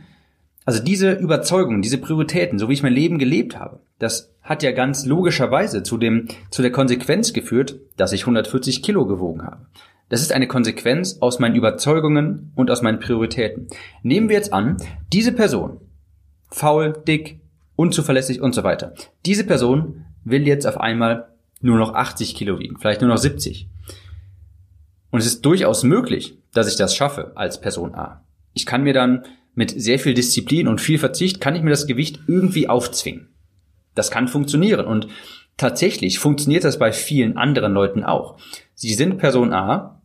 also 0.65 0.83
diese 0.83 1.13
Überzeugung, 1.13 1.81
diese 1.81 1.99
Prioritäten, 1.99 2.57
so 2.57 2.69
wie 2.69 2.73
ich 2.73 2.83
mein 2.83 2.93
Leben 2.93 3.19
gelebt 3.19 3.57
habe, 3.57 3.79
das 3.99 4.33
hat 4.41 4.63
ja 4.63 4.71
ganz 4.71 5.05
logischerweise 5.05 5.83
zu 5.83 5.97
dem, 5.97 6.27
zu 6.49 6.61
der 6.61 6.71
Konsequenz 6.71 7.33
geführt, 7.33 7.79
dass 7.97 8.11
ich 8.11 8.21
140 8.21 8.81
Kilo 8.81 9.05
gewogen 9.05 9.43
habe. 9.43 9.67
Das 10.09 10.21
ist 10.21 10.31
eine 10.31 10.47
Konsequenz 10.47 11.17
aus 11.19 11.39
meinen 11.39 11.55
Überzeugungen 11.55 12.51
und 12.55 12.69
aus 12.69 12.81
meinen 12.81 12.99
Prioritäten. 12.99 13.67
Nehmen 14.03 14.29
wir 14.29 14.35
jetzt 14.35 14.53
an, 14.53 14.77
diese 15.13 15.31
Person, 15.31 15.79
faul, 16.49 16.93
dick, 17.07 17.39
unzuverlässig 17.75 18.41
und 18.41 18.53
so 18.53 18.63
weiter. 18.63 18.93
Diese 19.25 19.43
Person 19.43 20.05
will 20.23 20.47
jetzt 20.47 20.67
auf 20.67 20.79
einmal 20.79 21.29
nur 21.61 21.77
noch 21.77 21.93
80 21.93 22.35
Kilo 22.35 22.59
wiegen, 22.59 22.77
vielleicht 22.77 23.01
nur 23.01 23.09
noch 23.09 23.17
70. 23.17 23.67
Und 25.11 25.19
es 25.19 25.25
ist 25.25 25.45
durchaus 25.45 25.83
möglich, 25.83 26.37
dass 26.53 26.67
ich 26.67 26.75
das 26.75 26.95
schaffe 26.95 27.31
als 27.35 27.61
Person 27.61 27.95
A. 27.95 28.21
Ich 28.53 28.65
kann 28.65 28.83
mir 28.83 28.93
dann 28.93 29.23
mit 29.55 29.73
sehr 29.75 29.99
viel 29.99 30.13
Disziplin 30.13 30.67
und 30.67 30.81
viel 30.81 30.99
Verzicht, 30.99 31.41
kann 31.41 31.55
ich 31.55 31.63
mir 31.63 31.71
das 31.71 31.87
Gewicht 31.87 32.19
irgendwie 32.27 32.69
aufzwingen. 32.69 33.29
Das 33.95 34.11
kann 34.11 34.27
funktionieren 34.27 34.85
und 34.85 35.07
tatsächlich 35.57 36.19
funktioniert 36.19 36.65
das 36.65 36.77
bei 36.77 36.91
vielen 36.91 37.37
anderen 37.37 37.73
Leuten 37.73 38.03
auch. 38.03 38.37
Sie 38.75 38.93
sind 38.93 39.17
Person 39.17 39.53
A, 39.53 40.01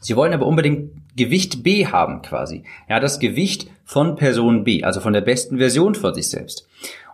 sie 0.00 0.16
wollen 0.16 0.32
aber 0.32 0.46
unbedingt 0.46 0.92
Gewicht 1.14 1.62
B 1.62 1.86
haben 1.86 2.22
quasi. 2.22 2.64
Ja, 2.88 3.00
das 3.00 3.18
Gewicht 3.18 3.68
von 3.84 4.16
Person 4.16 4.64
B, 4.64 4.84
also 4.84 5.00
von 5.00 5.12
der 5.12 5.20
besten 5.20 5.58
Version 5.58 5.94
von 5.94 6.14
sich 6.14 6.28
selbst. 6.28 6.66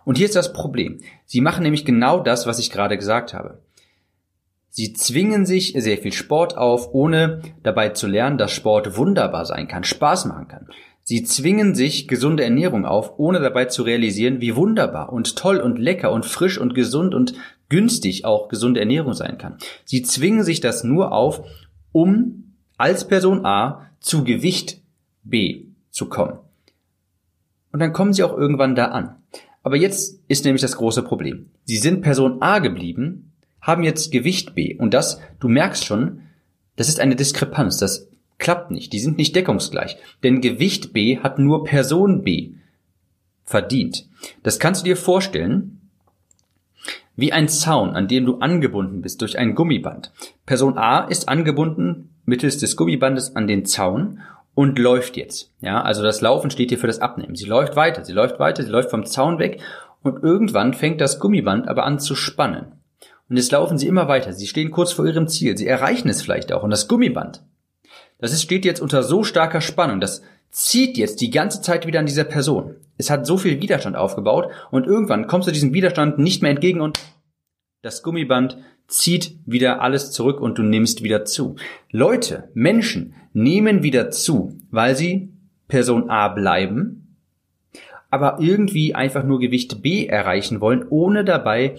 Und 0.05 0.17
hier 0.17 0.27
ist 0.27 0.35
das 0.35 0.53
Problem. 0.53 0.99
Sie 1.25 1.41
machen 1.41 1.63
nämlich 1.63 1.83
genau 1.83 2.19
das, 2.19 2.45
was 2.45 2.59
ich 2.59 2.71
gerade 2.71 2.97
gesagt 2.97 3.33
habe. 3.33 3.59
Sie 4.69 4.93
zwingen 4.93 5.45
sich 5.45 5.73
sehr 5.75 5.97
viel 5.97 6.11
Sport 6.11 6.57
auf, 6.57 6.93
ohne 6.93 7.41
dabei 7.63 7.89
zu 7.89 8.07
lernen, 8.07 8.37
dass 8.37 8.51
Sport 8.51 8.97
wunderbar 8.97 9.45
sein 9.45 9.67
kann, 9.67 9.83
Spaß 9.83 10.25
machen 10.25 10.47
kann. 10.47 10.67
Sie 11.07 11.23
zwingen 11.23 11.75
sich 11.75 12.07
gesunde 12.07 12.43
Ernährung 12.43 12.83
auf, 12.83 13.19
ohne 13.19 13.39
dabei 13.39 13.65
zu 13.65 13.83
realisieren, 13.83 14.41
wie 14.41 14.55
wunderbar 14.55 15.13
und 15.13 15.35
toll 15.35 15.57
und 15.57 15.77
lecker 15.77 16.11
und 16.11 16.25
frisch 16.25 16.57
und 16.57 16.73
gesund 16.73 17.13
und 17.13 17.35
günstig 17.69 18.25
auch 18.25 18.47
gesunde 18.49 18.79
Ernährung 18.79 19.13
sein 19.13 19.37
kann. 19.37 19.59
Sie 19.85 20.01
zwingen 20.01 20.43
sich 20.43 20.61
das 20.61 20.83
nur 20.83 21.11
auf, 21.11 21.47
um 21.91 22.55
als 22.77 23.07
Person 23.07 23.45
A 23.45 23.91
zu 23.99 24.23
Gewicht 24.23 24.81
B 25.23 25.65
zu 25.91 26.09
kommen. 26.09 26.39
Und 27.71 27.81
dann 27.81 27.93
kommen 27.93 28.13
sie 28.13 28.23
auch 28.23 28.35
irgendwann 28.35 28.73
da 28.73 28.85
an. 28.85 29.15
Aber 29.61 29.75
jetzt 29.75 30.19
ist 30.27 30.43
nämlich 30.43 30.63
das 30.63 30.75
große 30.75 31.03
Problem. 31.03 31.51
Sie 31.65 31.77
sind 31.77 32.01
Person 32.01 32.41
A 32.41 32.57
geblieben, 32.57 33.31
haben 33.61 33.83
jetzt 33.83 34.11
Gewicht 34.11 34.55
B. 34.55 34.75
Und 34.75 34.95
das, 34.95 35.19
du 35.39 35.49
merkst 35.49 35.85
schon, 35.85 36.21
das 36.77 36.89
ist 36.89 36.99
eine 36.99 37.15
Diskrepanz. 37.15 37.77
Das 37.77 38.07
klappt 38.37 38.71
nicht. 38.71 38.93
Die 38.93 38.99
sind 38.99 39.17
nicht 39.17 39.35
deckungsgleich. 39.35 39.97
Denn 40.23 40.41
Gewicht 40.41 40.93
B 40.93 41.19
hat 41.19 41.39
nur 41.39 41.63
Person 41.63 42.23
B 42.23 42.51
verdient. 43.43 44.07
Das 44.43 44.59
kannst 44.59 44.81
du 44.81 44.85
dir 44.85 44.97
vorstellen, 44.97 45.81
wie 47.15 47.31
ein 47.31 47.47
Zaun, 47.47 47.95
an 47.95 48.07
dem 48.07 48.25
du 48.25 48.39
angebunden 48.39 49.01
bist 49.01 49.21
durch 49.21 49.37
ein 49.37 49.55
Gummiband. 49.55 50.11
Person 50.45 50.77
A 50.77 51.05
ist 51.05 51.29
angebunden 51.29 52.09
mittels 52.25 52.57
des 52.57 52.75
Gummibandes 52.75 53.35
an 53.35 53.47
den 53.47 53.65
Zaun 53.65 54.19
und 54.53 54.79
läuft 54.79 55.15
jetzt. 55.15 55.51
Ja, 55.61 55.81
also 55.81 56.01
das 56.03 56.21
Laufen 56.21 56.49
steht 56.49 56.69
hier 56.69 56.79
für 56.79 56.87
das 56.87 56.99
Abnehmen. 56.99 57.35
Sie 57.35 57.45
läuft 57.45 57.75
weiter, 57.75 58.03
sie 58.03 58.13
läuft 58.13 58.39
weiter, 58.39 58.63
sie 58.63 58.69
läuft 58.69 58.89
vom 58.89 59.05
Zaun 59.05 59.39
weg 59.39 59.61
und 60.01 60.23
irgendwann 60.23 60.73
fängt 60.73 61.01
das 61.01 61.19
Gummiband 61.19 61.67
aber 61.67 61.85
an 61.85 61.99
zu 61.99 62.15
spannen. 62.15 62.73
Und 63.29 63.37
jetzt 63.37 63.51
laufen 63.51 63.77
sie 63.77 63.87
immer 63.87 64.07
weiter. 64.07 64.33
Sie 64.33 64.47
stehen 64.47 64.71
kurz 64.71 64.91
vor 64.91 65.05
ihrem 65.05 65.27
Ziel. 65.27 65.57
Sie 65.57 65.67
erreichen 65.67 66.09
es 66.09 66.21
vielleicht 66.21 66.53
auch. 66.53 66.63
Und 66.63 66.69
das 66.69 66.87
Gummiband, 66.87 67.41
das 68.17 68.33
ist, 68.33 68.43
steht 68.43 68.65
jetzt 68.65 68.81
unter 68.81 69.03
so 69.03 69.23
starker 69.23 69.61
Spannung. 69.61 69.99
Das 69.99 70.21
zieht 70.49 70.97
jetzt 70.97 71.21
die 71.21 71.31
ganze 71.31 71.61
Zeit 71.61 71.85
wieder 71.85 71.99
an 71.99 72.05
dieser 72.05 72.23
Person. 72.23 72.75
Es 72.97 73.09
hat 73.09 73.25
so 73.25 73.37
viel 73.37 73.61
Widerstand 73.61 73.95
aufgebaut 73.95 74.49
und 74.71 74.87
irgendwann 74.87 75.27
kommst 75.27 75.47
du 75.47 75.51
diesem 75.51 75.73
Widerstand 75.73 76.17
nicht 76.17 76.41
mehr 76.41 76.51
entgegen 76.51 76.81
und 76.81 76.99
das 77.81 78.03
Gummiband 78.03 78.57
zieht 78.87 79.37
wieder 79.45 79.81
alles 79.81 80.11
zurück 80.11 80.39
und 80.39 80.57
du 80.57 80.63
nimmst 80.63 81.03
wieder 81.03 81.25
zu. 81.25 81.55
Leute, 81.91 82.49
Menschen 82.53 83.15
nehmen 83.33 83.83
wieder 83.83 84.11
zu, 84.11 84.57
weil 84.71 84.95
sie 84.95 85.33
Person 85.67 86.09
A 86.09 86.29
bleiben, 86.29 87.04
aber 88.09 88.37
irgendwie 88.39 88.95
einfach 88.95 89.23
nur 89.23 89.39
Gewicht 89.39 89.81
B 89.81 90.05
erreichen 90.05 90.61
wollen, 90.61 90.85
ohne 90.89 91.25
dabei, 91.25 91.75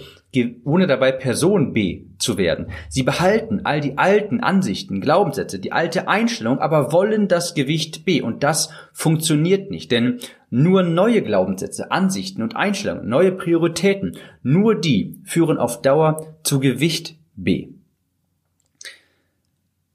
ohne 0.64 0.87
dabei 0.87 1.12
Person 1.12 1.73
B 1.73 2.02
zu 2.18 2.37
werden. 2.37 2.66
Sie 2.88 3.02
behalten 3.02 3.61
all 3.64 3.80
die 3.80 3.97
alten 3.99 4.40
Ansichten, 4.40 5.00
Glaubenssätze, 5.00 5.59
die 5.59 5.73
alte 5.73 6.09
Einstellung, 6.09 6.59
aber 6.59 6.92
wollen 6.92 7.28
das 7.28 7.54
Gewicht 7.54 8.04
B. 8.04 8.21
Und 8.21 8.42
das 8.42 8.71
funktioniert 8.92 9.71
nicht, 9.71 9.90
denn 9.92 10.18
nur 10.50 10.83
neue 10.83 11.23
Glaubenssätze, 11.23 11.90
Ansichten 11.90 12.42
und 12.42 12.56
Einstellungen, 12.56 13.09
neue 13.09 13.33
Prioritäten, 13.33 14.16
nur 14.42 14.75
die 14.75 15.21
führen 15.25 15.59
auf 15.59 15.83
Dauer 15.83 16.37
zu 16.42 16.61
Gewicht 16.61 17.16
B. 17.35 17.75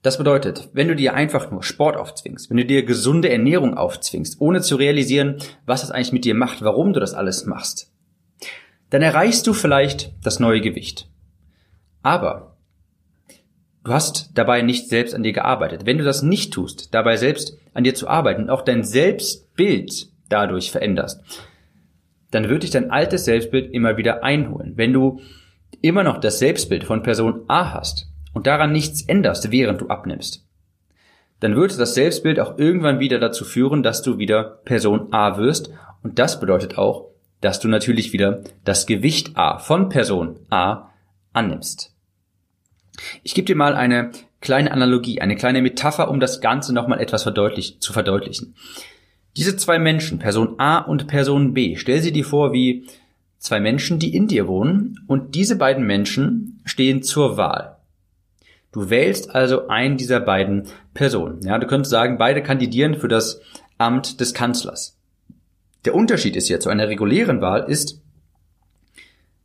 Das 0.01 0.17
bedeutet, 0.17 0.69
wenn 0.73 0.87
du 0.87 0.95
dir 0.95 1.13
einfach 1.13 1.51
nur 1.51 1.61
Sport 1.61 1.95
aufzwingst, 1.95 2.49
wenn 2.49 2.57
du 2.57 2.65
dir 2.65 2.83
gesunde 2.83 3.29
Ernährung 3.29 3.75
aufzwingst, 3.75 4.41
ohne 4.41 4.61
zu 4.61 4.75
realisieren, 4.75 5.37
was 5.65 5.81
das 5.81 5.91
eigentlich 5.91 6.11
mit 6.11 6.25
dir 6.25 6.33
macht, 6.33 6.63
warum 6.63 6.93
du 6.93 6.99
das 6.99 7.13
alles 7.13 7.45
machst, 7.45 7.91
dann 8.89 9.03
erreichst 9.03 9.45
du 9.45 9.53
vielleicht 9.53 10.13
das 10.23 10.39
neue 10.39 10.59
Gewicht. 10.59 11.07
Aber 12.01 12.57
du 13.83 13.91
hast 13.91 14.31
dabei 14.33 14.63
nicht 14.63 14.89
selbst 14.89 15.13
an 15.13 15.23
dir 15.23 15.33
gearbeitet. 15.33 15.85
Wenn 15.85 15.99
du 15.99 16.03
das 16.03 16.23
nicht 16.23 16.51
tust, 16.51 16.93
dabei 16.93 17.15
selbst 17.15 17.57
an 17.73 17.83
dir 17.83 17.93
zu 17.93 18.07
arbeiten, 18.07 18.49
auch 18.49 18.63
dein 18.63 18.83
Selbstbild 18.83 20.09
dadurch 20.29 20.71
veränderst, 20.71 21.21
dann 22.31 22.49
wird 22.49 22.63
dich 22.63 22.71
dein 22.71 22.89
altes 22.89 23.25
Selbstbild 23.25 23.71
immer 23.71 23.97
wieder 23.97 24.23
einholen. 24.23 24.73
Wenn 24.77 24.93
du 24.93 25.21
immer 25.81 26.03
noch 26.03 26.17
das 26.17 26.39
Selbstbild 26.39 26.85
von 26.85 27.03
Person 27.03 27.43
A 27.47 27.73
hast, 27.73 28.10
und 28.33 28.47
daran 28.47 28.71
nichts 28.71 29.01
änderst, 29.01 29.51
während 29.51 29.81
du 29.81 29.87
abnimmst, 29.87 30.45
dann 31.41 31.55
wird 31.55 31.77
das 31.79 31.95
Selbstbild 31.95 32.39
auch 32.39 32.57
irgendwann 32.57 32.99
wieder 32.99 33.19
dazu 33.19 33.43
führen, 33.43 33.83
dass 33.83 34.03
du 34.03 34.19
wieder 34.19 34.61
Person 34.63 35.11
A 35.11 35.37
wirst. 35.37 35.71
Und 36.03 36.19
das 36.19 36.39
bedeutet 36.39 36.77
auch, 36.77 37.09
dass 37.41 37.59
du 37.59 37.67
natürlich 37.67 38.13
wieder 38.13 38.43
das 38.63 38.85
Gewicht 38.85 39.35
A 39.35 39.57
von 39.57 39.89
Person 39.89 40.39
A 40.51 40.91
annimmst. 41.33 41.95
Ich 43.23 43.33
gebe 43.33 43.47
dir 43.47 43.55
mal 43.55 43.73
eine 43.73 44.11
kleine 44.39 44.71
Analogie, 44.71 45.19
eine 45.19 45.35
kleine 45.35 45.63
Metapher, 45.63 46.09
um 46.09 46.19
das 46.19 46.41
Ganze 46.41 46.73
nochmal 46.73 47.01
etwas 47.01 47.23
verdeutlich, 47.23 47.79
zu 47.79 47.91
verdeutlichen. 47.91 48.55
Diese 49.35 49.55
zwei 49.55 49.79
Menschen, 49.79 50.19
Person 50.19 50.59
A 50.59 50.77
und 50.77 51.07
Person 51.07 51.53
B, 51.53 51.75
stell 51.77 52.01
sie 52.01 52.11
dir 52.11 52.25
vor 52.25 52.53
wie 52.53 52.85
zwei 53.39 53.59
Menschen, 53.59 53.97
die 53.97 54.15
in 54.15 54.27
dir 54.27 54.47
wohnen 54.47 54.99
und 55.07 55.33
diese 55.33 55.55
beiden 55.55 55.87
Menschen 55.87 56.61
stehen 56.65 57.01
zur 57.01 57.37
Wahl. 57.37 57.77
Du 58.71 58.89
wählst 58.89 59.35
also 59.35 59.67
einen 59.67 59.97
dieser 59.97 60.19
beiden 60.19 60.67
Personen. 60.93 61.41
Ja, 61.43 61.57
du 61.57 61.67
könntest 61.67 61.91
sagen, 61.91 62.17
beide 62.17 62.41
kandidieren 62.41 62.95
für 62.95 63.09
das 63.09 63.41
Amt 63.77 64.19
des 64.21 64.33
Kanzlers. 64.33 64.97
Der 65.85 65.95
Unterschied 65.95 66.35
ist 66.35 66.47
jetzt 66.47 66.63
zu 66.63 66.69
einer 66.69 66.87
regulären 66.87 67.41
Wahl 67.41 67.69
ist, 67.69 68.01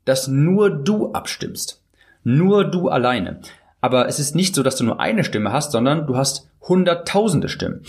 dass 0.05 0.29
nur 0.29 0.71
du 0.71 1.13
abstimmst. 1.13 1.83
Nur 2.23 2.65
du 2.65 2.89
alleine. 2.89 3.41
Aber 3.81 4.09
es 4.09 4.19
ist 4.19 4.35
nicht 4.35 4.55
so, 4.55 4.63
dass 4.63 4.77
du 4.77 4.85
nur 4.85 5.01
eine 5.01 5.25
Stimme 5.25 5.53
hast, 5.53 5.73
sondern 5.73 6.07
du 6.07 6.17
hast 6.17 6.49
hunderttausende 6.61 7.49
Stimmen. 7.49 7.83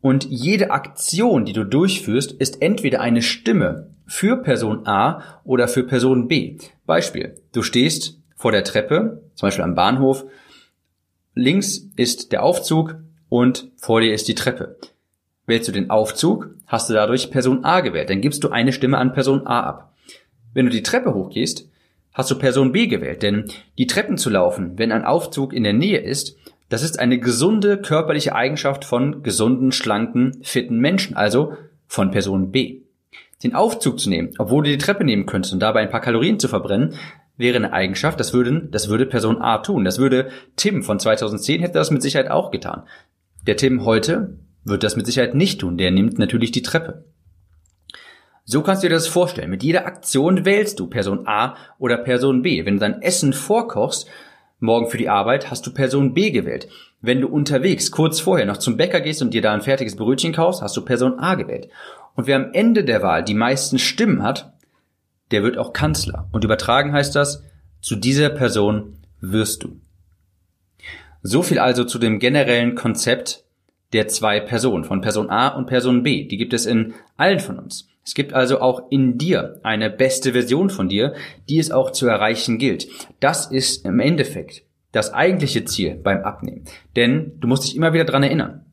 Und 0.00 0.24
jede 0.24 0.70
Aktion, 0.70 1.44
die 1.44 1.52
du 1.52 1.64
durchführst, 1.64 2.32
ist 2.32 2.62
entweder 2.62 3.00
eine 3.00 3.22
Stimme 3.22 3.90
für 4.06 4.36
Person 4.38 4.86
A 4.86 5.22
oder 5.44 5.68
für 5.68 5.84
Person 5.84 6.26
B. 6.26 6.56
Beispiel. 6.86 7.36
Du 7.52 7.62
stehst 7.62 8.18
vor 8.34 8.50
der 8.50 8.64
Treppe, 8.64 9.22
zum 9.34 9.46
Beispiel 9.46 9.64
am 9.64 9.74
Bahnhof, 9.74 10.24
Links 11.40 11.88
ist 11.96 12.32
der 12.32 12.42
Aufzug 12.42 12.96
und 13.28 13.70
vor 13.76 14.00
dir 14.00 14.12
ist 14.12 14.28
die 14.28 14.34
Treppe. 14.34 14.76
Wählst 15.46 15.68
du 15.68 15.72
den 15.72 15.90
Aufzug, 15.90 16.50
hast 16.66 16.90
du 16.90 16.94
dadurch 16.94 17.30
Person 17.30 17.64
A 17.64 17.80
gewählt. 17.80 18.10
Dann 18.10 18.20
gibst 18.20 18.44
du 18.44 18.50
eine 18.50 18.72
Stimme 18.72 18.98
an 18.98 19.12
Person 19.12 19.46
A 19.46 19.60
ab. 19.60 19.94
Wenn 20.52 20.66
du 20.66 20.70
die 20.70 20.82
Treppe 20.82 21.14
hochgehst, 21.14 21.68
hast 22.12 22.30
du 22.30 22.38
Person 22.38 22.72
B 22.72 22.86
gewählt. 22.86 23.22
Denn 23.22 23.46
die 23.78 23.86
Treppen 23.86 24.18
zu 24.18 24.30
laufen, 24.30 24.78
wenn 24.78 24.92
ein 24.92 25.04
Aufzug 25.04 25.52
in 25.52 25.64
der 25.64 25.72
Nähe 25.72 25.98
ist, 25.98 26.36
Das 26.70 26.84
ist 26.84 27.00
eine 27.00 27.18
gesunde 27.18 27.78
körperliche 27.78 28.34
Eigenschaft 28.34 28.84
von 28.84 29.24
gesunden, 29.24 29.72
schlanken, 29.72 30.38
fitten 30.42 30.78
Menschen, 30.78 31.16
also 31.16 31.54
von 31.88 32.12
Person 32.12 32.52
B. 32.52 32.82
Den 33.42 33.56
Aufzug 33.56 33.98
zu 33.98 34.08
nehmen, 34.08 34.30
obwohl 34.38 34.62
du 34.62 34.70
die 34.70 34.78
Treppe 34.78 35.02
nehmen 35.02 35.26
könntest 35.26 35.52
und 35.52 35.60
dabei 35.60 35.80
ein 35.80 35.90
paar 35.90 36.00
Kalorien 36.00 36.38
zu 36.38 36.46
verbrennen, 36.46 36.94
wäre 37.40 37.56
eine 37.56 37.72
Eigenschaft, 37.72 38.20
das, 38.20 38.32
würden, 38.32 38.70
das 38.70 38.88
würde 38.88 39.06
Person 39.06 39.42
A 39.42 39.58
tun. 39.58 39.84
Das 39.84 39.98
würde 39.98 40.30
Tim 40.56 40.82
von 40.82 41.00
2010 41.00 41.60
hätte 41.60 41.74
das 41.74 41.90
mit 41.90 42.02
Sicherheit 42.02 42.30
auch 42.30 42.50
getan. 42.50 42.84
Der 43.46 43.56
Tim 43.56 43.84
heute 43.84 44.38
wird 44.64 44.84
das 44.84 44.96
mit 44.96 45.06
Sicherheit 45.06 45.34
nicht 45.34 45.60
tun. 45.60 45.78
Der 45.78 45.90
nimmt 45.90 46.18
natürlich 46.18 46.52
die 46.52 46.62
Treppe. 46.62 47.04
So 48.44 48.62
kannst 48.62 48.82
du 48.82 48.88
dir 48.88 48.94
das 48.94 49.06
vorstellen. 49.06 49.50
Mit 49.50 49.62
jeder 49.62 49.86
Aktion 49.86 50.44
wählst 50.44 50.80
du 50.80 50.86
Person 50.86 51.26
A 51.26 51.56
oder 51.78 51.96
Person 51.96 52.42
B. 52.42 52.64
Wenn 52.64 52.74
du 52.74 52.80
dein 52.80 53.02
Essen 53.02 53.32
vorkochst, 53.32 54.08
morgen 54.58 54.90
für 54.90 54.98
die 54.98 55.08
Arbeit, 55.08 55.50
hast 55.50 55.66
du 55.66 55.72
Person 55.72 56.14
B 56.14 56.30
gewählt. 56.30 56.68
Wenn 57.00 57.20
du 57.20 57.28
unterwegs 57.28 57.90
kurz 57.90 58.20
vorher 58.20 58.46
noch 58.46 58.58
zum 58.58 58.76
Bäcker 58.76 59.00
gehst 59.00 59.22
und 59.22 59.32
dir 59.32 59.40
da 59.40 59.54
ein 59.54 59.62
fertiges 59.62 59.96
Brötchen 59.96 60.32
kaufst, 60.32 60.62
hast 60.62 60.76
du 60.76 60.84
Person 60.84 61.18
A 61.18 61.34
gewählt. 61.34 61.68
Und 62.14 62.26
wer 62.26 62.36
am 62.36 62.52
Ende 62.52 62.84
der 62.84 63.02
Wahl 63.02 63.24
die 63.24 63.34
meisten 63.34 63.78
Stimmen 63.78 64.22
hat, 64.22 64.52
der 65.30 65.42
wird 65.42 65.58
auch 65.58 65.72
Kanzler. 65.72 66.28
Und 66.32 66.44
übertragen 66.44 66.92
heißt 66.92 67.14
das, 67.14 67.44
zu 67.80 67.96
dieser 67.96 68.30
Person 68.30 68.98
wirst 69.20 69.62
du. 69.62 69.80
So 71.22 71.42
viel 71.42 71.58
also 71.58 71.84
zu 71.84 71.98
dem 71.98 72.18
generellen 72.18 72.74
Konzept 72.74 73.44
der 73.92 74.08
zwei 74.08 74.40
Personen, 74.40 74.84
von 74.84 75.00
Person 75.00 75.30
A 75.30 75.48
und 75.48 75.66
Person 75.66 76.02
B. 76.02 76.26
Die 76.26 76.36
gibt 76.36 76.52
es 76.52 76.66
in 76.66 76.94
allen 77.16 77.40
von 77.40 77.58
uns. 77.58 77.88
Es 78.04 78.14
gibt 78.14 78.32
also 78.32 78.60
auch 78.60 78.90
in 78.90 79.18
dir 79.18 79.60
eine 79.62 79.90
beste 79.90 80.32
Version 80.32 80.70
von 80.70 80.88
dir, 80.88 81.14
die 81.48 81.58
es 81.58 81.70
auch 81.70 81.90
zu 81.90 82.06
erreichen 82.06 82.58
gilt. 82.58 82.88
Das 83.20 83.46
ist 83.46 83.84
im 83.84 84.00
Endeffekt 84.00 84.62
das 84.92 85.12
eigentliche 85.12 85.64
Ziel 85.64 85.94
beim 85.96 86.22
Abnehmen. 86.24 86.64
Denn 86.96 87.32
du 87.40 87.46
musst 87.46 87.64
dich 87.64 87.76
immer 87.76 87.92
wieder 87.92 88.04
dran 88.04 88.22
erinnern. 88.22 88.64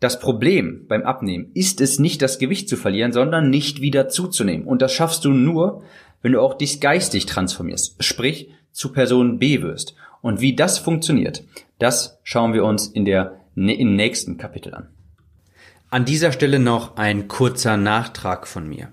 Das 0.00 0.20
Problem 0.20 0.84
beim 0.88 1.02
Abnehmen 1.02 1.50
ist 1.54 1.80
es 1.80 1.98
nicht, 1.98 2.20
das 2.20 2.38
Gewicht 2.38 2.68
zu 2.68 2.76
verlieren, 2.76 3.12
sondern 3.12 3.48
nicht 3.48 3.80
wieder 3.80 4.08
zuzunehmen. 4.08 4.66
Und 4.66 4.82
das 4.82 4.92
schaffst 4.92 5.24
du 5.24 5.30
nur, 5.30 5.82
wenn 6.20 6.32
du 6.32 6.40
auch 6.40 6.54
dich 6.54 6.80
geistig 6.80 7.26
transformierst, 7.26 8.02
sprich 8.02 8.50
zu 8.72 8.92
Person 8.92 9.38
B 9.38 9.62
wirst. 9.62 9.94
Und 10.20 10.40
wie 10.40 10.54
das 10.54 10.78
funktioniert, 10.78 11.44
das 11.78 12.18
schauen 12.24 12.52
wir 12.52 12.64
uns 12.64 12.88
in 12.88 13.04
der 13.04 13.40
im 13.54 13.96
nächsten 13.96 14.36
Kapitel 14.36 14.74
an. 14.74 14.88
An 15.88 16.04
dieser 16.04 16.32
Stelle 16.32 16.58
noch 16.58 16.96
ein 16.96 17.26
kurzer 17.26 17.78
Nachtrag 17.78 18.46
von 18.46 18.68
mir. 18.68 18.88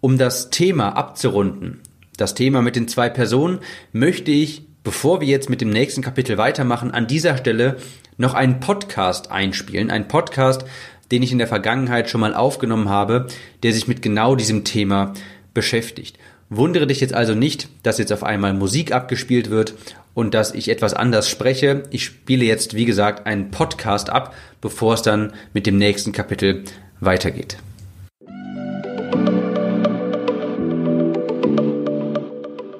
Um 0.00 0.18
das 0.18 0.50
Thema 0.50 0.90
abzurunden, 0.90 1.80
das 2.18 2.34
Thema 2.34 2.60
mit 2.60 2.76
den 2.76 2.86
zwei 2.86 3.08
Personen, 3.08 3.60
möchte 3.92 4.30
ich, 4.30 4.67
bevor 4.88 5.20
wir 5.20 5.28
jetzt 5.28 5.50
mit 5.50 5.60
dem 5.60 5.68
nächsten 5.68 6.00
Kapitel 6.00 6.38
weitermachen, 6.38 6.92
an 6.92 7.06
dieser 7.06 7.36
Stelle 7.36 7.76
noch 8.16 8.32
einen 8.32 8.58
Podcast 8.58 9.30
einspielen. 9.30 9.90
Ein 9.90 10.08
Podcast, 10.08 10.64
den 11.10 11.22
ich 11.22 11.30
in 11.30 11.36
der 11.36 11.46
Vergangenheit 11.46 12.08
schon 12.08 12.22
mal 12.22 12.32
aufgenommen 12.32 12.88
habe, 12.88 13.26
der 13.62 13.74
sich 13.74 13.86
mit 13.86 14.00
genau 14.00 14.34
diesem 14.34 14.64
Thema 14.64 15.12
beschäftigt. 15.52 16.18
Wundere 16.48 16.86
dich 16.86 17.02
jetzt 17.02 17.12
also 17.12 17.34
nicht, 17.34 17.68
dass 17.82 17.98
jetzt 17.98 18.14
auf 18.14 18.24
einmal 18.24 18.54
Musik 18.54 18.92
abgespielt 18.92 19.50
wird 19.50 19.74
und 20.14 20.32
dass 20.32 20.54
ich 20.54 20.70
etwas 20.70 20.94
anders 20.94 21.28
spreche. 21.28 21.82
Ich 21.90 22.06
spiele 22.06 22.46
jetzt, 22.46 22.72
wie 22.72 22.86
gesagt, 22.86 23.26
einen 23.26 23.50
Podcast 23.50 24.08
ab, 24.08 24.34
bevor 24.62 24.94
es 24.94 25.02
dann 25.02 25.34
mit 25.52 25.66
dem 25.66 25.76
nächsten 25.76 26.12
Kapitel 26.12 26.64
weitergeht. 26.98 27.58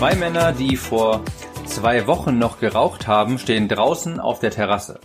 Zwei 0.00 0.14
Männer, 0.14 0.52
die 0.52 0.76
vor 0.76 1.22
zwei 1.66 2.06
Wochen 2.06 2.38
noch 2.38 2.58
geraucht 2.58 3.06
haben, 3.06 3.38
stehen 3.38 3.68
draußen 3.68 4.18
auf 4.18 4.38
der 4.38 4.50
Terrasse. 4.50 4.98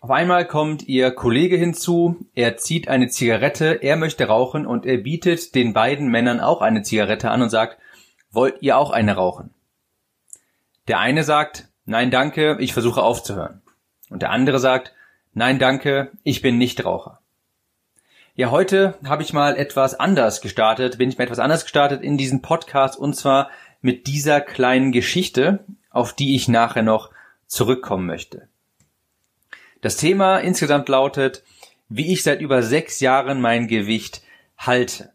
Auf 0.00 0.10
einmal 0.10 0.46
kommt 0.46 0.86
ihr 0.86 1.12
Kollege 1.12 1.56
hinzu, 1.56 2.26
er 2.34 2.58
zieht 2.58 2.88
eine 2.88 3.08
Zigarette, 3.08 3.78
er 3.80 3.96
möchte 3.96 4.26
rauchen 4.26 4.66
und 4.66 4.84
er 4.84 4.98
bietet 4.98 5.54
den 5.54 5.72
beiden 5.72 6.08
Männern 6.08 6.40
auch 6.40 6.60
eine 6.60 6.82
Zigarette 6.82 7.30
an 7.30 7.40
und 7.40 7.48
sagt, 7.48 7.78
wollt 8.30 8.60
ihr 8.60 8.76
auch 8.76 8.90
eine 8.90 9.14
rauchen? 9.14 9.54
Der 10.88 10.98
eine 10.98 11.24
sagt, 11.24 11.70
nein 11.86 12.10
danke, 12.10 12.58
ich 12.60 12.74
versuche 12.74 13.02
aufzuhören. 13.02 13.62
Und 14.10 14.20
der 14.20 14.30
andere 14.30 14.58
sagt, 14.58 14.92
nein 15.32 15.58
danke, 15.58 16.10
ich 16.22 16.42
bin 16.42 16.58
nicht 16.58 16.84
Raucher. 16.84 17.20
Ja, 18.38 18.50
heute 18.50 18.98
habe 19.06 19.22
ich 19.22 19.32
mal 19.32 19.56
etwas 19.56 19.98
anders 19.98 20.42
gestartet, 20.42 20.98
bin 20.98 21.08
ich 21.08 21.16
mal 21.16 21.24
etwas 21.24 21.38
anders 21.38 21.62
gestartet 21.62 22.02
in 22.02 22.18
diesem 22.18 22.42
Podcast 22.42 22.98
und 22.98 23.16
zwar 23.16 23.48
mit 23.86 24.08
dieser 24.08 24.40
kleinen 24.40 24.90
Geschichte, 24.90 25.60
auf 25.90 26.12
die 26.12 26.34
ich 26.34 26.48
nachher 26.48 26.82
noch 26.82 27.12
zurückkommen 27.46 28.04
möchte. 28.04 28.48
Das 29.80 29.96
Thema 29.96 30.38
insgesamt 30.38 30.88
lautet, 30.88 31.44
wie 31.88 32.12
ich 32.12 32.24
seit 32.24 32.40
über 32.40 32.64
sechs 32.64 32.98
Jahren 32.98 33.40
mein 33.40 33.68
Gewicht 33.68 34.22
halte. 34.58 35.12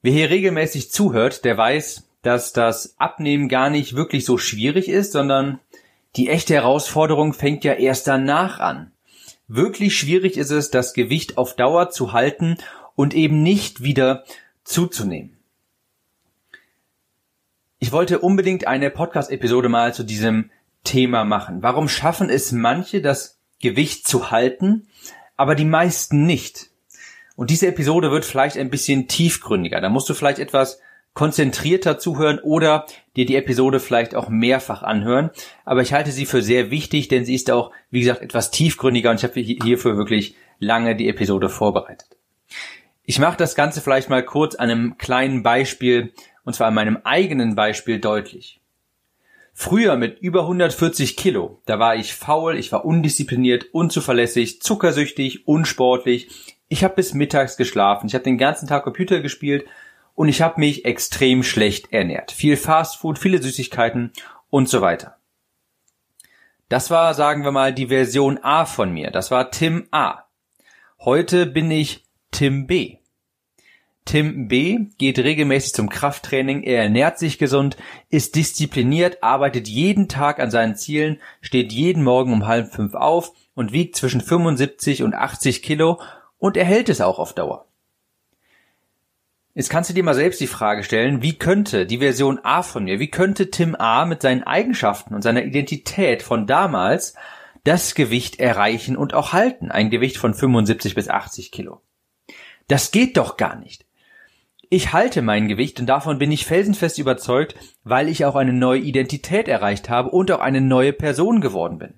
Wer 0.00 0.12
hier 0.12 0.30
regelmäßig 0.30 0.92
zuhört, 0.92 1.44
der 1.44 1.58
weiß, 1.58 2.08
dass 2.22 2.52
das 2.52 2.94
Abnehmen 2.98 3.48
gar 3.48 3.68
nicht 3.68 3.96
wirklich 3.96 4.24
so 4.24 4.38
schwierig 4.38 4.88
ist, 4.88 5.10
sondern 5.10 5.58
die 6.14 6.28
echte 6.28 6.54
Herausforderung 6.54 7.32
fängt 7.32 7.64
ja 7.64 7.72
erst 7.72 8.06
danach 8.06 8.60
an. 8.60 8.92
Wirklich 9.48 9.98
schwierig 9.98 10.36
ist 10.36 10.50
es, 10.50 10.70
das 10.70 10.94
Gewicht 10.94 11.36
auf 11.36 11.56
Dauer 11.56 11.90
zu 11.90 12.12
halten 12.12 12.58
und 12.94 13.12
eben 13.12 13.42
nicht 13.42 13.82
wieder 13.82 14.22
zuzunehmen. 14.62 15.36
Ich 17.82 17.90
wollte 17.90 18.20
unbedingt 18.20 18.68
eine 18.68 18.90
Podcast-Episode 18.90 19.68
mal 19.68 19.92
zu 19.92 20.04
diesem 20.04 20.52
Thema 20.84 21.24
machen. 21.24 21.64
Warum 21.64 21.88
schaffen 21.88 22.30
es 22.30 22.52
manche, 22.52 23.02
das 23.02 23.40
Gewicht 23.60 24.06
zu 24.06 24.30
halten, 24.30 24.86
aber 25.36 25.56
die 25.56 25.64
meisten 25.64 26.24
nicht. 26.24 26.70
Und 27.34 27.50
diese 27.50 27.66
Episode 27.66 28.12
wird 28.12 28.24
vielleicht 28.24 28.56
ein 28.56 28.70
bisschen 28.70 29.08
tiefgründiger. 29.08 29.80
Da 29.80 29.88
musst 29.88 30.08
du 30.08 30.14
vielleicht 30.14 30.38
etwas 30.38 30.78
konzentrierter 31.12 31.98
zuhören 31.98 32.38
oder 32.38 32.86
dir 33.16 33.26
die 33.26 33.34
Episode 33.34 33.80
vielleicht 33.80 34.14
auch 34.14 34.28
mehrfach 34.28 34.84
anhören. 34.84 35.30
Aber 35.64 35.82
ich 35.82 35.92
halte 35.92 36.12
sie 36.12 36.24
für 36.24 36.40
sehr 36.40 36.70
wichtig, 36.70 37.08
denn 37.08 37.24
sie 37.24 37.34
ist 37.34 37.50
auch, 37.50 37.72
wie 37.90 37.98
gesagt, 37.98 38.22
etwas 38.22 38.52
tiefgründiger 38.52 39.10
und 39.10 39.16
ich 39.16 39.24
habe 39.24 39.40
hierfür 39.40 39.96
wirklich 39.96 40.36
lange 40.60 40.94
die 40.94 41.08
Episode 41.08 41.48
vorbereitet. 41.48 42.16
Ich 43.02 43.18
mache 43.18 43.36
das 43.36 43.56
Ganze 43.56 43.80
vielleicht 43.80 44.08
mal 44.08 44.24
kurz 44.24 44.54
an 44.54 44.70
einem 44.70 44.98
kleinen 44.98 45.42
Beispiel, 45.42 46.12
und 46.44 46.54
zwar 46.54 46.68
an 46.68 46.74
meinem 46.74 46.98
eigenen 47.04 47.54
Beispiel 47.54 48.00
deutlich. 48.00 48.60
Früher 49.54 49.96
mit 49.96 50.18
über 50.20 50.42
140 50.42 51.16
Kilo, 51.16 51.60
da 51.66 51.78
war 51.78 51.94
ich 51.94 52.14
faul, 52.14 52.56
ich 52.56 52.72
war 52.72 52.84
undiszipliniert, 52.84 53.66
unzuverlässig, 53.72 54.62
zuckersüchtig, 54.62 55.46
unsportlich. 55.46 56.56
Ich 56.68 56.84
habe 56.84 56.94
bis 56.94 57.12
mittags 57.12 57.56
geschlafen, 57.56 58.06
ich 58.06 58.14
habe 58.14 58.24
den 58.24 58.38
ganzen 58.38 58.66
Tag 58.66 58.84
Computer 58.84 59.20
gespielt 59.20 59.66
und 60.14 60.28
ich 60.28 60.40
habe 60.40 60.58
mich 60.58 60.86
extrem 60.86 61.42
schlecht 61.42 61.92
ernährt. 61.92 62.32
Viel 62.32 62.56
Fastfood, 62.56 63.18
viele 63.18 63.42
Süßigkeiten 63.42 64.12
und 64.48 64.68
so 64.68 64.80
weiter. 64.80 65.18
Das 66.70 66.90
war, 66.90 67.12
sagen 67.12 67.44
wir 67.44 67.52
mal, 67.52 67.74
die 67.74 67.88
Version 67.88 68.38
A 68.42 68.64
von 68.64 68.90
mir. 68.90 69.10
Das 69.10 69.30
war 69.30 69.50
Tim 69.50 69.86
A. 69.90 70.24
Heute 70.98 71.44
bin 71.44 71.70
ich 71.70 72.06
Tim 72.30 72.66
B. 72.66 72.96
Tim 74.04 74.48
B. 74.48 74.86
geht 74.98 75.18
regelmäßig 75.18 75.74
zum 75.74 75.88
Krafttraining, 75.88 76.62
er 76.62 76.82
ernährt 76.82 77.18
sich 77.18 77.38
gesund, 77.38 77.76
ist 78.10 78.34
diszipliniert, 78.34 79.22
arbeitet 79.22 79.68
jeden 79.68 80.08
Tag 80.08 80.40
an 80.40 80.50
seinen 80.50 80.74
Zielen, 80.74 81.20
steht 81.40 81.72
jeden 81.72 82.02
Morgen 82.02 82.32
um 82.32 82.46
halb 82.46 82.72
fünf 82.72 82.94
auf 82.94 83.32
und 83.54 83.72
wiegt 83.72 83.96
zwischen 83.96 84.20
75 84.20 85.02
und 85.02 85.14
80 85.14 85.62
Kilo 85.62 86.00
und 86.38 86.56
erhält 86.56 86.88
es 86.88 87.00
auch 87.00 87.18
auf 87.18 87.32
Dauer. 87.32 87.66
Jetzt 89.54 89.68
kannst 89.68 89.90
du 89.90 89.94
dir 89.94 90.02
mal 90.02 90.14
selbst 90.14 90.40
die 90.40 90.46
Frage 90.46 90.82
stellen, 90.82 91.22
wie 91.22 91.34
könnte 91.38 91.84
die 91.86 91.98
Version 91.98 92.40
A 92.42 92.62
von 92.62 92.84
mir, 92.84 92.98
wie 92.98 93.10
könnte 93.10 93.50
Tim 93.50 93.74
A 93.74 94.06
mit 94.06 94.22
seinen 94.22 94.42
Eigenschaften 94.42 95.14
und 95.14 95.22
seiner 95.22 95.44
Identität 95.44 96.22
von 96.22 96.46
damals 96.46 97.14
das 97.62 97.94
Gewicht 97.94 98.40
erreichen 98.40 98.96
und 98.96 99.14
auch 99.14 99.32
halten, 99.32 99.70
ein 99.70 99.90
Gewicht 99.90 100.16
von 100.16 100.32
75 100.34 100.94
bis 100.94 101.08
80 101.08 101.52
Kilo? 101.52 101.82
Das 102.66 102.90
geht 102.90 103.18
doch 103.18 103.36
gar 103.36 103.56
nicht. 103.56 103.84
Ich 104.74 104.94
halte 104.94 105.20
mein 105.20 105.48
Gewicht 105.48 105.80
und 105.80 105.86
davon 105.86 106.16
bin 106.16 106.32
ich 106.32 106.46
felsenfest 106.46 106.98
überzeugt, 106.98 107.56
weil 107.84 108.08
ich 108.08 108.24
auch 108.24 108.34
eine 108.34 108.54
neue 108.54 108.80
Identität 108.80 109.46
erreicht 109.46 109.90
habe 109.90 110.08
und 110.08 110.32
auch 110.32 110.40
eine 110.40 110.62
neue 110.62 110.94
Person 110.94 111.42
geworden 111.42 111.76
bin. 111.76 111.92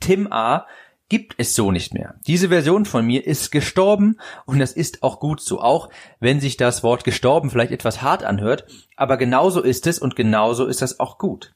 Tim 0.00 0.32
A 0.32 0.66
gibt 1.10 1.34
es 1.36 1.54
so 1.54 1.70
nicht 1.70 1.92
mehr. 1.92 2.14
Diese 2.26 2.48
Version 2.48 2.86
von 2.86 3.04
mir 3.04 3.26
ist 3.26 3.50
gestorben 3.50 4.16
und 4.46 4.60
das 4.60 4.72
ist 4.72 5.02
auch 5.02 5.20
gut 5.20 5.42
so, 5.42 5.60
auch 5.60 5.90
wenn 6.20 6.40
sich 6.40 6.56
das 6.56 6.82
Wort 6.82 7.04
gestorben 7.04 7.50
vielleicht 7.50 7.72
etwas 7.72 8.00
hart 8.00 8.24
anhört, 8.24 8.64
aber 8.96 9.18
genauso 9.18 9.60
ist 9.60 9.86
es 9.86 9.98
und 9.98 10.16
genauso 10.16 10.64
ist 10.64 10.80
das 10.80 11.00
auch 11.00 11.18
gut. 11.18 11.52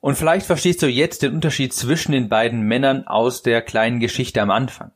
Und 0.00 0.16
vielleicht 0.16 0.44
verstehst 0.44 0.82
du 0.82 0.88
jetzt 0.88 1.22
den 1.22 1.32
Unterschied 1.32 1.72
zwischen 1.72 2.12
den 2.12 2.28
beiden 2.28 2.60
Männern 2.60 3.06
aus 3.06 3.40
der 3.40 3.62
kleinen 3.62 3.98
Geschichte 3.98 4.42
am 4.42 4.50
Anfang. 4.50 4.90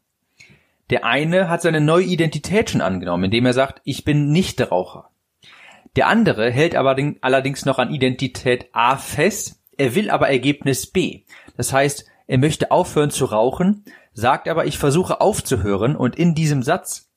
Der 0.90 1.04
eine 1.04 1.48
hat 1.48 1.62
seine 1.62 1.80
neue 1.80 2.04
Identität 2.04 2.70
schon 2.70 2.80
angenommen, 2.80 3.24
indem 3.24 3.46
er 3.46 3.52
sagt, 3.52 3.80
ich 3.84 4.04
bin 4.04 4.30
nicht 4.32 4.60
Raucher. 4.70 5.10
Der 5.96 6.08
andere 6.08 6.50
hält 6.50 6.74
aber 6.74 6.96
allerdings 7.20 7.64
noch 7.64 7.78
an 7.78 7.92
Identität 7.92 8.68
A 8.72 8.96
fest, 8.96 9.60
er 9.76 9.94
will 9.94 10.10
aber 10.10 10.28
Ergebnis 10.28 10.86
B. 10.86 11.22
Das 11.56 11.72
heißt, 11.72 12.06
er 12.26 12.38
möchte 12.38 12.70
aufhören 12.70 13.10
zu 13.10 13.24
rauchen, 13.24 13.84
sagt 14.12 14.48
aber, 14.48 14.66
ich 14.66 14.78
versuche 14.78 15.20
aufzuhören 15.20 15.96
und 15.96 16.16
in 16.16 16.34
diesem 16.34 16.62
Satz 16.62 17.10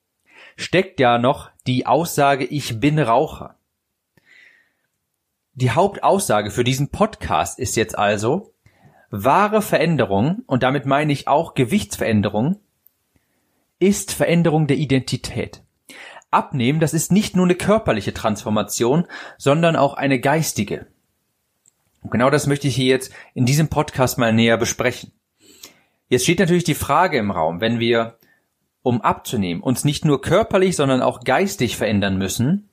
steckt 0.55 0.99
ja 0.99 1.17
noch 1.17 1.49
die 1.67 1.85
Aussage, 1.85 2.45
ich 2.45 2.79
bin 2.79 2.99
Raucher. 2.99 3.57
Die 5.53 5.71
Hauptaussage 5.71 6.51
für 6.51 6.63
diesen 6.63 6.89
Podcast 6.89 7.59
ist 7.59 7.75
jetzt 7.75 7.97
also, 7.97 8.53
wahre 9.11 9.61
Veränderung, 9.61 10.41
und 10.47 10.63
damit 10.63 10.85
meine 10.87 11.13
ich 11.13 11.27
auch 11.27 11.53
Gewichtsveränderung, 11.53 12.59
ist 13.83 14.13
Veränderung 14.13 14.67
der 14.67 14.77
Identität. 14.77 15.61
Abnehmen, 16.31 16.79
das 16.79 16.93
ist 16.93 17.11
nicht 17.11 17.35
nur 17.35 17.45
eine 17.45 17.55
körperliche 17.55 18.13
Transformation, 18.13 19.05
sondern 19.37 19.75
auch 19.75 19.93
eine 19.93 20.19
geistige. 20.19 20.87
Und 22.01 22.11
genau 22.11 22.29
das 22.29 22.47
möchte 22.47 22.67
ich 22.67 22.75
hier 22.75 22.87
jetzt 22.87 23.11
in 23.33 23.45
diesem 23.45 23.67
Podcast 23.67 24.17
mal 24.17 24.33
näher 24.33 24.57
besprechen. 24.57 25.11
Jetzt 26.09 26.23
steht 26.23 26.39
natürlich 26.39 26.63
die 26.63 26.75
Frage 26.75 27.17
im 27.17 27.31
Raum, 27.31 27.61
wenn 27.61 27.79
wir, 27.79 28.17
um 28.81 29.01
abzunehmen, 29.01 29.61
uns 29.61 29.83
nicht 29.83 30.05
nur 30.05 30.21
körperlich, 30.21 30.75
sondern 30.75 31.01
auch 31.01 31.23
geistig 31.23 31.77
verändern 31.77 32.17
müssen, 32.17 32.69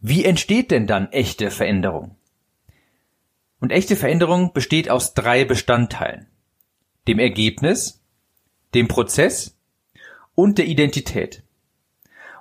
wie 0.00 0.24
entsteht 0.24 0.72
denn 0.72 0.86
dann 0.86 1.12
echte 1.12 1.50
Veränderung? 1.50 2.16
Und 3.60 3.70
echte 3.70 3.94
Veränderung 3.94 4.52
besteht 4.52 4.90
aus 4.90 5.14
drei 5.14 5.44
Bestandteilen. 5.44 6.26
Dem 7.06 7.20
Ergebnis, 7.20 8.02
dem 8.74 8.88
Prozess 8.88 9.56
und 10.34 10.58
der 10.58 10.66
Identität. 10.66 11.42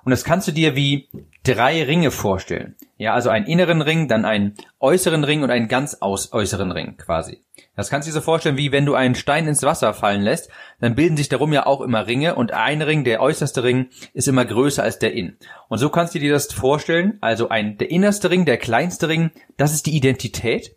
Und 0.03 0.09
das 0.11 0.23
kannst 0.23 0.47
du 0.47 0.51
dir 0.51 0.75
wie 0.75 1.09
drei 1.43 1.83
Ringe 1.83 2.11
vorstellen. 2.11 2.75
Ja, 2.97 3.13
also 3.13 3.29
einen 3.29 3.45
inneren 3.45 3.81
Ring, 3.81 4.07
dann 4.07 4.25
einen 4.25 4.55
äußeren 4.79 5.23
Ring 5.23 5.43
und 5.43 5.51
einen 5.51 5.67
ganz 5.67 5.95
aus 5.95 6.33
äußeren 6.33 6.71
Ring 6.71 6.97
quasi. 6.97 7.43
Das 7.75 7.89
kannst 7.89 8.07
du 8.07 8.09
dir 8.09 8.15
so 8.15 8.21
vorstellen, 8.21 8.57
wie 8.57 8.71
wenn 8.71 8.85
du 8.85 8.95
einen 8.95 9.15
Stein 9.15 9.47
ins 9.47 9.63
Wasser 9.63 9.93
fallen 9.93 10.21
lässt, 10.21 10.49
dann 10.79 10.95
bilden 10.95 11.17
sich 11.17 11.29
darum 11.29 11.53
ja 11.53 11.65
auch 11.65 11.81
immer 11.81 12.07
Ringe 12.07 12.35
und 12.35 12.51
ein 12.51 12.81
Ring, 12.81 13.03
der 13.03 13.21
äußerste 13.21 13.63
Ring, 13.63 13.89
ist 14.13 14.27
immer 14.27 14.45
größer 14.45 14.83
als 14.83 14.99
der 14.99 15.13
Inn. 15.13 15.37
Und 15.67 15.77
so 15.77 15.89
kannst 15.89 16.13
du 16.15 16.19
dir 16.19 16.31
das 16.31 16.51
vorstellen, 16.51 17.17
also 17.21 17.49
ein, 17.49 17.77
der 17.77 17.91
innerste 17.91 18.29
Ring, 18.29 18.45
der 18.45 18.57
kleinste 18.57 19.07
Ring, 19.07 19.31
das 19.57 19.73
ist 19.73 19.85
die 19.85 19.95
Identität. 19.95 20.75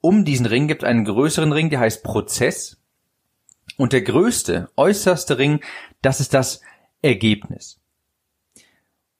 Um 0.00 0.24
diesen 0.24 0.46
Ring 0.46 0.66
gibt 0.66 0.82
es 0.82 0.88
einen 0.88 1.04
größeren 1.04 1.52
Ring, 1.52 1.68
der 1.68 1.80
heißt 1.80 2.02
Prozess. 2.02 2.79
Und 3.80 3.94
der 3.94 4.02
größte, 4.02 4.68
äußerste 4.76 5.38
Ring, 5.38 5.60
das 6.02 6.20
ist 6.20 6.34
das 6.34 6.60
Ergebnis. 7.00 7.80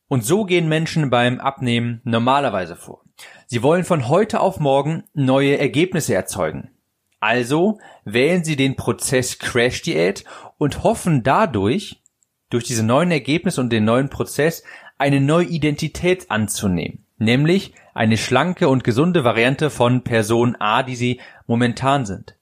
Und 0.06 0.22
so 0.22 0.44
gehen 0.44 0.68
Menschen 0.68 1.08
beim 1.08 1.40
Abnehmen 1.40 2.02
normalerweise 2.04 2.76
vor. 2.76 3.00
Sie 3.46 3.62
wollen 3.62 3.84
von 3.84 4.06
heute 4.08 4.38
auf 4.40 4.60
morgen 4.60 5.04
neue 5.14 5.56
Ergebnisse 5.56 6.12
erzeugen. 6.12 6.72
Also 7.20 7.78
wählen 8.04 8.44
sie 8.44 8.54
den 8.54 8.76
Prozess 8.76 9.38
Crash 9.38 9.80
Diät 9.80 10.24
und 10.58 10.82
hoffen 10.82 11.22
dadurch, 11.22 12.02
durch 12.50 12.64
diese 12.64 12.82
neuen 12.82 13.12
Ergebnisse 13.12 13.62
und 13.62 13.70
den 13.70 13.86
neuen 13.86 14.10
Prozess, 14.10 14.62
eine 14.98 15.22
neue 15.22 15.46
Identität 15.46 16.30
anzunehmen. 16.30 17.06
Nämlich 17.16 17.72
eine 17.94 18.18
schlanke 18.18 18.68
und 18.68 18.84
gesunde 18.84 19.24
Variante 19.24 19.70
von 19.70 20.04
Person 20.04 20.54
A, 20.56 20.82
die 20.82 20.96
sie 20.96 21.18
momentan 21.46 22.04
sind. 22.04 22.36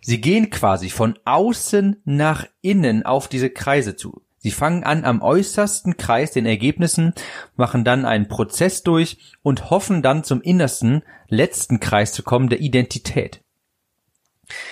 Sie 0.00 0.20
gehen 0.20 0.50
quasi 0.50 0.90
von 0.90 1.18
außen 1.24 2.02
nach 2.04 2.46
innen 2.60 3.04
auf 3.04 3.28
diese 3.28 3.50
Kreise 3.50 3.96
zu. 3.96 4.22
Sie 4.42 4.50
fangen 4.50 4.84
an 4.84 5.04
am 5.04 5.20
äußersten 5.20 5.98
Kreis 5.98 6.32
den 6.32 6.46
Ergebnissen, 6.46 7.12
machen 7.56 7.84
dann 7.84 8.06
einen 8.06 8.26
Prozess 8.26 8.82
durch 8.82 9.36
und 9.42 9.68
hoffen 9.68 10.02
dann 10.02 10.24
zum 10.24 10.40
innersten, 10.40 11.02
letzten 11.28 11.78
Kreis 11.78 12.12
zu 12.12 12.22
kommen, 12.22 12.48
der 12.48 12.60
Identität. 12.60 13.42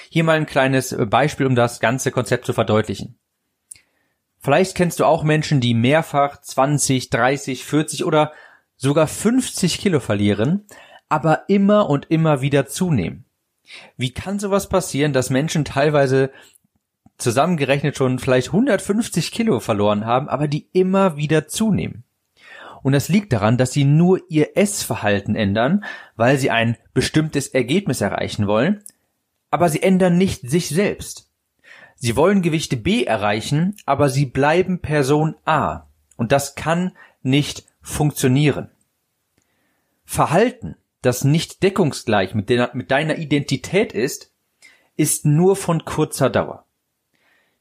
Hier 0.09 0.25
mal 0.25 0.37
ein 0.37 0.47
kleines 0.47 0.97
Beispiel, 1.11 1.47
um 1.47 1.55
das 1.55 1.81
ganze 1.81 2.11
Konzept 2.11 2.47
zu 2.47 2.55
verdeutlichen. 2.55 3.19
Vielleicht 4.39 4.75
kennst 4.75 5.01
du 5.01 5.05
auch 5.05 5.23
Menschen, 5.23 5.61
die 5.61 5.75
mehrfach 5.75 6.41
20, 6.41 7.11
30, 7.11 7.65
40 7.65 8.05
oder 8.05 8.33
sogar 8.77 9.07
50 9.07 9.79
Kilo 9.79 10.01
verlieren, 10.01 10.67
aber 11.11 11.45
immer 11.49 11.91
und 11.91 12.11
immer 12.11 12.41
wieder 12.41 12.67
zunehmen. 12.67 13.28
Wie 13.97 14.13
kann 14.13 14.39
sowas 14.39 14.69
passieren, 14.69 15.13
dass 15.13 15.31
Menschen 15.31 15.65
teilweise 15.65 16.31
zusammengerechnet 17.19 17.97
schon 17.97 18.19
vielleicht 18.19 18.49
150 18.49 19.33
Kilo 19.33 19.61
verloren 19.61 20.07
haben, 20.07 20.29
aber 20.29 20.49
die 20.49 20.69
immer 20.73 21.17
wieder 21.17 21.49
zunehmen. 21.49 22.05
Und 22.83 22.93
das 22.93 23.09
liegt 23.09 23.33
daran, 23.33 23.59
dass 23.59 23.73
sie 23.73 23.85
nur 23.85 24.21
ihr 24.29 24.57
Essverhalten 24.57 25.35
ändern, 25.35 25.85
weil 26.15 26.39
sie 26.39 26.51
ein 26.51 26.77
bestimmtes 26.95 27.49
Ergebnis 27.49 28.01
erreichen 28.01 28.47
wollen, 28.47 28.85
aber 29.51 29.69
sie 29.69 29.83
ändern 29.83 30.17
nicht 30.17 30.49
sich 30.49 30.69
selbst. 30.69 31.29
Sie 31.97 32.15
wollen 32.15 32.43
Gewichte 32.43 32.77
B 32.77 33.03
erreichen, 33.03 33.77
aber 33.85 34.09
sie 34.09 34.27
bleiben 34.27 34.81
Person 34.81 35.35
A. 35.45 35.89
Und 36.17 36.31
das 36.31 36.55
kann 36.55 36.97
nicht 37.23 37.65
funktionieren. 37.81 38.71
Verhalten, 40.05 40.77
das 41.03 41.25
nicht 41.25 41.63
deckungsgleich 41.63 42.35
mit, 42.35 42.49
de 42.49 42.69
mit 42.73 42.91
deiner 42.91 43.19
Identität 43.19 43.93
ist, 43.93 44.33
ist 44.97 45.25
nur 45.25 45.57
von 45.57 45.85
kurzer 45.85 46.31
Dauer. 46.31 46.67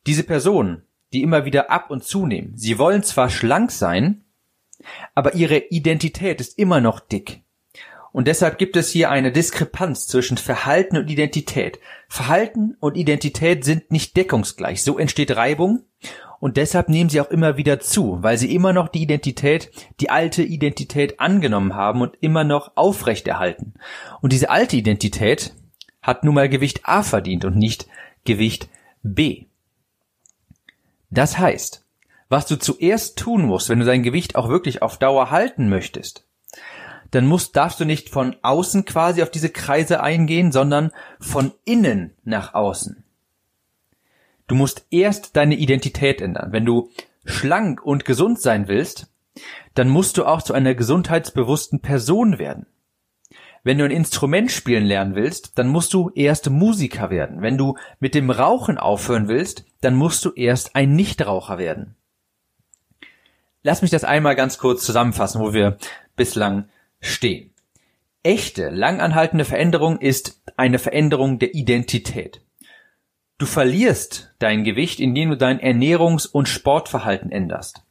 Diese 0.06 0.24
Personen, 0.24 0.84
die 1.14 1.22
immer 1.22 1.46
wieder 1.46 1.70
ab 1.70 1.92
und 1.92 2.04
zunehmen, 2.04 2.58
sie 2.58 2.80
wollen 2.80 3.04
zwar 3.04 3.30
schlank 3.30 3.72
sein, 3.72 4.26
aber 5.16 5.36
ihre 5.36 5.58
Identität 5.58 6.42
ist 6.42 6.58
immer 6.58 6.82
noch 6.82 7.00
dick. 7.00 7.42
Und 8.12 8.28
deshalb 8.28 8.58
gibt 8.58 8.76
es 8.76 8.90
hier 8.90 9.12
eine 9.12 9.32
Diskrepanz 9.32 10.08
zwischen 10.08 10.38
Verhalten 10.38 10.98
und 10.98 11.10
Identität. 11.10 11.80
Verhalten 12.08 12.76
und 12.80 12.98
Identität 12.98 13.64
sind 13.64 13.92
nicht 13.92 14.18
deckungsgleich. 14.18 14.82
So 14.82 14.98
entsteht 14.98 15.36
Reibung 15.36 15.84
und 16.40 16.58
deshalb 16.58 16.90
nehmen 16.90 17.10
sie 17.10 17.22
auch 17.22 17.30
immer 17.30 17.58
wieder 17.58 17.80
zu, 17.80 18.22
weil 18.22 18.38
sie 18.38 18.54
immer 18.54 18.74
noch 18.74 18.90
die 18.90 19.02
Identität, 19.02 19.72
die 20.00 20.10
alte 20.10 20.44
Identität 20.44 21.20
angenommen 21.20 21.76
haben 21.76 22.02
und 22.02 22.18
immer 22.22 22.44
noch 22.44 22.72
aufrechterhalten. 22.76 23.74
Und 24.22 24.34
diese 24.34 24.50
alte 24.50 24.76
Identität 24.78 25.54
hat 26.02 26.24
nun 26.24 26.36
mal 26.36 26.50
Gewicht 26.50 26.82
A 26.84 27.04
verdient 27.04 27.44
und 27.46 27.56
nicht 27.56 27.88
Gewicht 28.24 28.70
B. 29.04 29.46
Das 31.10 31.38
heißt, 31.38 31.86
was 32.30 32.46
du 32.46 32.58
zuerst 32.58 33.18
tun 33.18 33.44
musst, 33.44 33.70
wenn 33.70 33.80
du 33.80 33.86
dein 33.86 34.04
Gewicht 34.04 34.36
auch 34.36 34.50
wirklich 34.50 34.82
auf 34.82 34.98
Dauer 34.98 35.32
halten 35.32 35.70
möchtest, 35.70 36.28
dann 37.12 37.26
musst, 37.26 37.56
darfst 37.56 37.80
du 37.80 37.86
nicht 37.86 38.10
von 38.10 38.36
außen 38.42 38.86
quasi 38.86 39.24
auf 39.24 39.32
diese 39.32 39.50
Kreise 39.50 40.02
eingehen, 40.02 40.52
sondern 40.52 40.92
von 41.20 41.54
innen 41.64 42.14
nach 42.24 42.54
außen. 42.54 43.04
Du 44.48 44.56
musst 44.56 44.86
erst 44.90 45.36
deine 45.36 45.56
Identität 45.56 46.22
ändern. 46.22 46.52
Wenn 46.52 46.66
du 46.66 46.90
schlank 47.26 47.84
und 47.84 48.06
gesund 48.06 48.42
sein 48.42 48.68
willst, 48.68 49.08
dann 49.76 49.90
musst 49.90 50.18
du 50.18 50.26
auch 50.26 50.42
zu 50.42 50.54
einer 50.54 50.74
gesundheitsbewussten 50.74 51.82
Person 51.82 52.40
werden. 52.40 52.66
Wenn 53.64 53.78
du 53.78 53.86
ein 53.86 53.92
Instrument 53.92 54.52
spielen 54.52 54.86
lernen 54.86 55.16
willst, 55.16 55.58
dann 55.58 55.68
musst 55.68 55.94
du 55.94 56.10
erst 56.16 56.50
Musiker 56.50 57.10
werden. 57.10 57.42
Wenn 57.42 57.58
du 57.58 57.76
mit 58.00 58.16
dem 58.16 58.30
Rauchen 58.30 58.78
aufhören 58.78 59.28
willst, 59.28 59.66
dann 59.82 59.94
musst 59.94 60.24
du 60.24 60.32
erst 60.32 60.76
ein 60.76 60.96
Nichtraucher 60.96 61.58
werden. 61.58 61.96
Lass 63.64 63.82
mich 63.82 63.92
das 63.92 64.06
einmal 64.06 64.36
ganz 64.36 64.58
kurz 64.58 64.86
zusammenfassen, 64.86 65.42
wo 65.42 65.54
wir 65.54 65.78
bislang 66.16 66.70
stehen. 67.02 67.54
Echte, 68.24 68.70
langanhaltende 68.70 69.44
Veränderung 69.44 70.00
ist 70.00 70.42
eine 70.56 70.80
Veränderung 70.80 71.38
der 71.38 71.54
Identität. 71.54 72.42
Du 73.40 73.46
verlierst 73.46 74.34
dein 74.40 74.64
Gewicht, 74.64 75.00
indem 75.00 75.30
du 75.30 75.38
dein 75.38 75.60
Ernährungs- 75.60 76.28
und 76.28 76.50
Sportverhalten 76.50 77.32
änderst. 77.32 77.84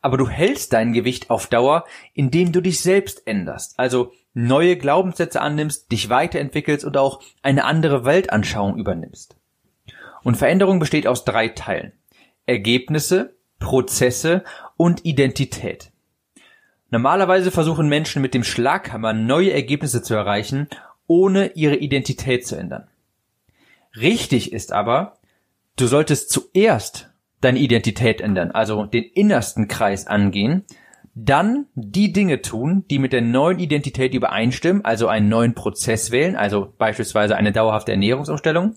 Aber 0.00 0.16
du 0.16 0.26
hältst 0.26 0.72
dein 0.72 0.94
Gewicht 0.94 1.28
auf 1.28 1.48
Dauer, 1.48 1.84
indem 2.14 2.52
du 2.52 2.62
dich 2.62 2.80
selbst 2.80 3.26
änderst. 3.26 3.78
Also 3.78 4.12
neue 4.32 4.78
Glaubenssätze 4.78 5.42
annimmst, 5.42 5.92
dich 5.92 6.08
weiterentwickelst 6.08 6.86
und 6.86 6.96
auch 6.96 7.20
eine 7.42 7.64
andere 7.64 8.06
Weltanschauung 8.06 8.78
übernimmst. 8.78 9.36
Und 10.22 10.38
Veränderung 10.38 10.78
besteht 10.78 11.06
aus 11.06 11.26
drei 11.26 11.48
Teilen. 11.48 11.92
Ergebnisse, 12.46 13.34
Prozesse 13.58 14.44
und 14.78 15.04
Identität. 15.04 15.92
Normalerweise 16.88 17.50
versuchen 17.50 17.88
Menschen 17.88 18.22
mit 18.22 18.32
dem 18.32 18.44
Schlaghammer 18.44 19.12
neue 19.12 19.52
Ergebnisse 19.52 20.02
zu 20.02 20.14
erreichen, 20.14 20.68
ohne 21.06 21.52
ihre 21.52 21.76
Identität 21.76 22.46
zu 22.46 22.56
ändern. 22.56 22.89
Richtig 23.96 24.52
ist 24.52 24.72
aber, 24.72 25.16
du 25.76 25.86
solltest 25.86 26.30
zuerst 26.30 27.10
deine 27.40 27.58
Identität 27.58 28.20
ändern, 28.20 28.50
also 28.50 28.84
den 28.86 29.04
innersten 29.04 29.66
Kreis 29.68 30.06
angehen, 30.06 30.64
dann 31.14 31.66
die 31.74 32.12
Dinge 32.12 32.42
tun, 32.42 32.84
die 32.90 32.98
mit 32.98 33.12
der 33.12 33.22
neuen 33.22 33.58
Identität 33.58 34.14
übereinstimmen, 34.14 34.84
also 34.84 35.08
einen 35.08 35.28
neuen 35.28 35.54
Prozess 35.54 36.10
wählen, 36.10 36.36
also 36.36 36.72
beispielsweise 36.78 37.36
eine 37.36 37.52
dauerhafte 37.52 37.92
Ernährungsumstellung. 37.92 38.76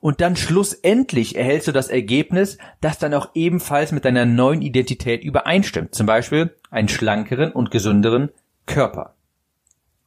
Und 0.00 0.20
dann 0.20 0.36
schlussendlich 0.36 1.36
erhältst 1.36 1.68
du 1.68 1.72
das 1.72 1.88
Ergebnis, 1.88 2.58
das 2.80 2.98
dann 2.98 3.14
auch 3.14 3.30
ebenfalls 3.34 3.92
mit 3.92 4.04
deiner 4.04 4.26
neuen 4.26 4.60
Identität 4.60 5.24
übereinstimmt. 5.24 5.94
Zum 5.94 6.06
Beispiel 6.06 6.54
einen 6.70 6.88
schlankeren 6.88 7.50
und 7.52 7.70
gesünderen 7.70 8.28
Körper. 8.66 9.14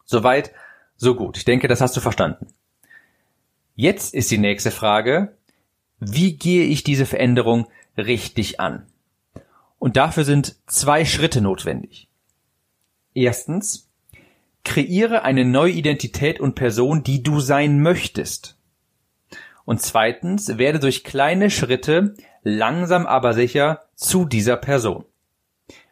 Soweit, 0.05 0.51
so 0.95 1.15
gut. 1.15 1.37
Ich 1.37 1.45
denke, 1.45 1.67
das 1.67 1.81
hast 1.81 1.97
du 1.97 2.01
verstanden. 2.01 2.47
Jetzt 3.81 4.13
ist 4.13 4.29
die 4.29 4.37
nächste 4.37 4.71
Frage, 4.71 5.37
wie 6.01 6.35
gehe 6.35 6.65
ich 6.65 6.83
diese 6.83 7.05
Veränderung 7.05 7.69
richtig 7.95 8.59
an? 8.59 8.85
Und 9.77 9.95
dafür 9.95 10.25
sind 10.25 10.57
zwei 10.67 11.05
Schritte 11.05 11.39
notwendig. 11.39 12.09
Erstens, 13.13 13.89
kreiere 14.65 15.21
eine 15.21 15.45
neue 15.45 15.71
Identität 15.71 16.41
und 16.41 16.55
Person, 16.55 17.03
die 17.03 17.23
du 17.23 17.39
sein 17.39 17.79
möchtest. 17.81 18.57
Und 19.63 19.81
zweitens, 19.81 20.57
werde 20.57 20.79
durch 20.79 21.05
kleine 21.05 21.49
Schritte 21.49 22.15
langsam 22.43 23.05
aber 23.07 23.31
sicher 23.31 23.85
zu 23.95 24.25
dieser 24.25 24.57
Person. 24.57 25.05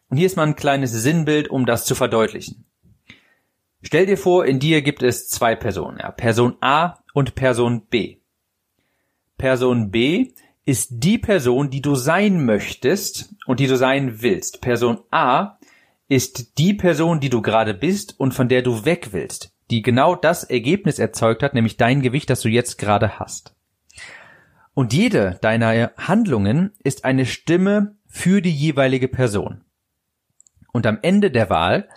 Und 0.09 0.17
hier 0.17 0.25
ist 0.25 0.35
mal 0.35 0.45
ein 0.45 0.57
kleines 0.57 0.91
Sinnbild, 0.91 1.49
um 1.49 1.65
das 1.65 1.85
zu 1.85 1.95
verdeutlichen. 1.95 2.66
Stell 3.81 4.05
dir 4.05 4.17
vor, 4.17 4.45
in 4.45 4.59
dir 4.59 4.81
gibt 4.81 5.03
es 5.03 5.29
zwei 5.29 5.55
Personen, 5.55 5.99
ja, 5.99 6.11
Person 6.11 6.57
A 6.61 6.99
und 7.13 7.35
Person 7.35 7.85
B. 7.87 8.17
Person 9.37 9.91
B 9.91 10.31
ist 10.65 10.89
die 10.91 11.17
Person, 11.17 11.69
die 11.69 11.81
du 11.81 11.95
sein 11.95 12.43
möchtest 12.43 13.33
und 13.45 13.59
die 13.59 13.67
du 13.67 13.77
sein 13.77 14.21
willst. 14.21 14.61
Person 14.61 14.99
A 15.11 15.57
ist 16.09 16.57
die 16.57 16.73
Person, 16.73 17.19
die 17.19 17.29
du 17.29 17.41
gerade 17.41 17.73
bist 17.73 18.19
und 18.19 18.33
von 18.33 18.49
der 18.49 18.61
du 18.61 18.83
weg 18.83 19.09
willst, 19.11 19.53
die 19.69 19.81
genau 19.81 20.15
das 20.15 20.43
Ergebnis 20.43 20.99
erzeugt 20.99 21.43
hat, 21.43 21.53
nämlich 21.53 21.77
dein 21.77 22.01
Gewicht, 22.01 22.29
das 22.29 22.41
du 22.41 22.49
jetzt 22.49 22.77
gerade 22.77 23.19
hast. 23.19 23.55
Und 24.73 24.93
jede 24.93 25.39
deiner 25.41 25.91
Handlungen 25.97 26.73
ist 26.83 27.05
eine 27.05 27.25
Stimme 27.25 27.95
für 28.05 28.41
die 28.41 28.51
jeweilige 28.51 29.07
Person. 29.07 29.63
Und 30.71 30.85
am 30.85 30.99
Ende 31.01 31.31
der 31.31 31.49
Wahl 31.49 31.89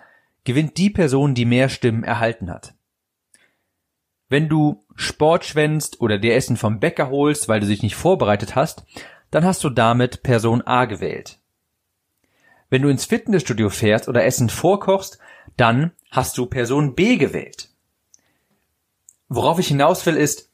gewinnt 0.44 0.76
die 0.78 0.90
Person, 0.90 1.34
die 1.34 1.44
mehr 1.44 1.68
Stimmen 1.68 2.04
erhalten 2.04 2.50
hat. 2.50 2.74
Wenn 4.28 4.48
du 4.48 4.84
Sport 4.94 5.44
schwänzt 5.44 6.00
oder 6.00 6.18
dir 6.18 6.34
Essen 6.34 6.56
vom 6.56 6.78
Bäcker 6.78 7.10
holst, 7.10 7.48
weil 7.48 7.60
du 7.60 7.66
dich 7.66 7.82
nicht 7.82 7.96
vorbereitet 7.96 8.54
hast, 8.54 8.84
dann 9.30 9.44
hast 9.44 9.62
du 9.64 9.70
damit 9.70 10.22
Person 10.22 10.62
A 10.62 10.84
gewählt. 10.84 11.38
Wenn 12.68 12.82
du 12.82 12.88
ins 12.88 13.04
Fitnessstudio 13.04 13.68
fährst 13.68 14.08
oder 14.08 14.24
Essen 14.24 14.48
vorkochst, 14.48 15.18
dann 15.56 15.90
hast 16.10 16.38
du 16.38 16.46
Person 16.46 16.94
B 16.94 17.16
gewählt. 17.16 17.68
Worauf 19.28 19.58
ich 19.58 19.68
hinaus 19.68 20.06
will 20.06 20.16
ist, 20.16 20.50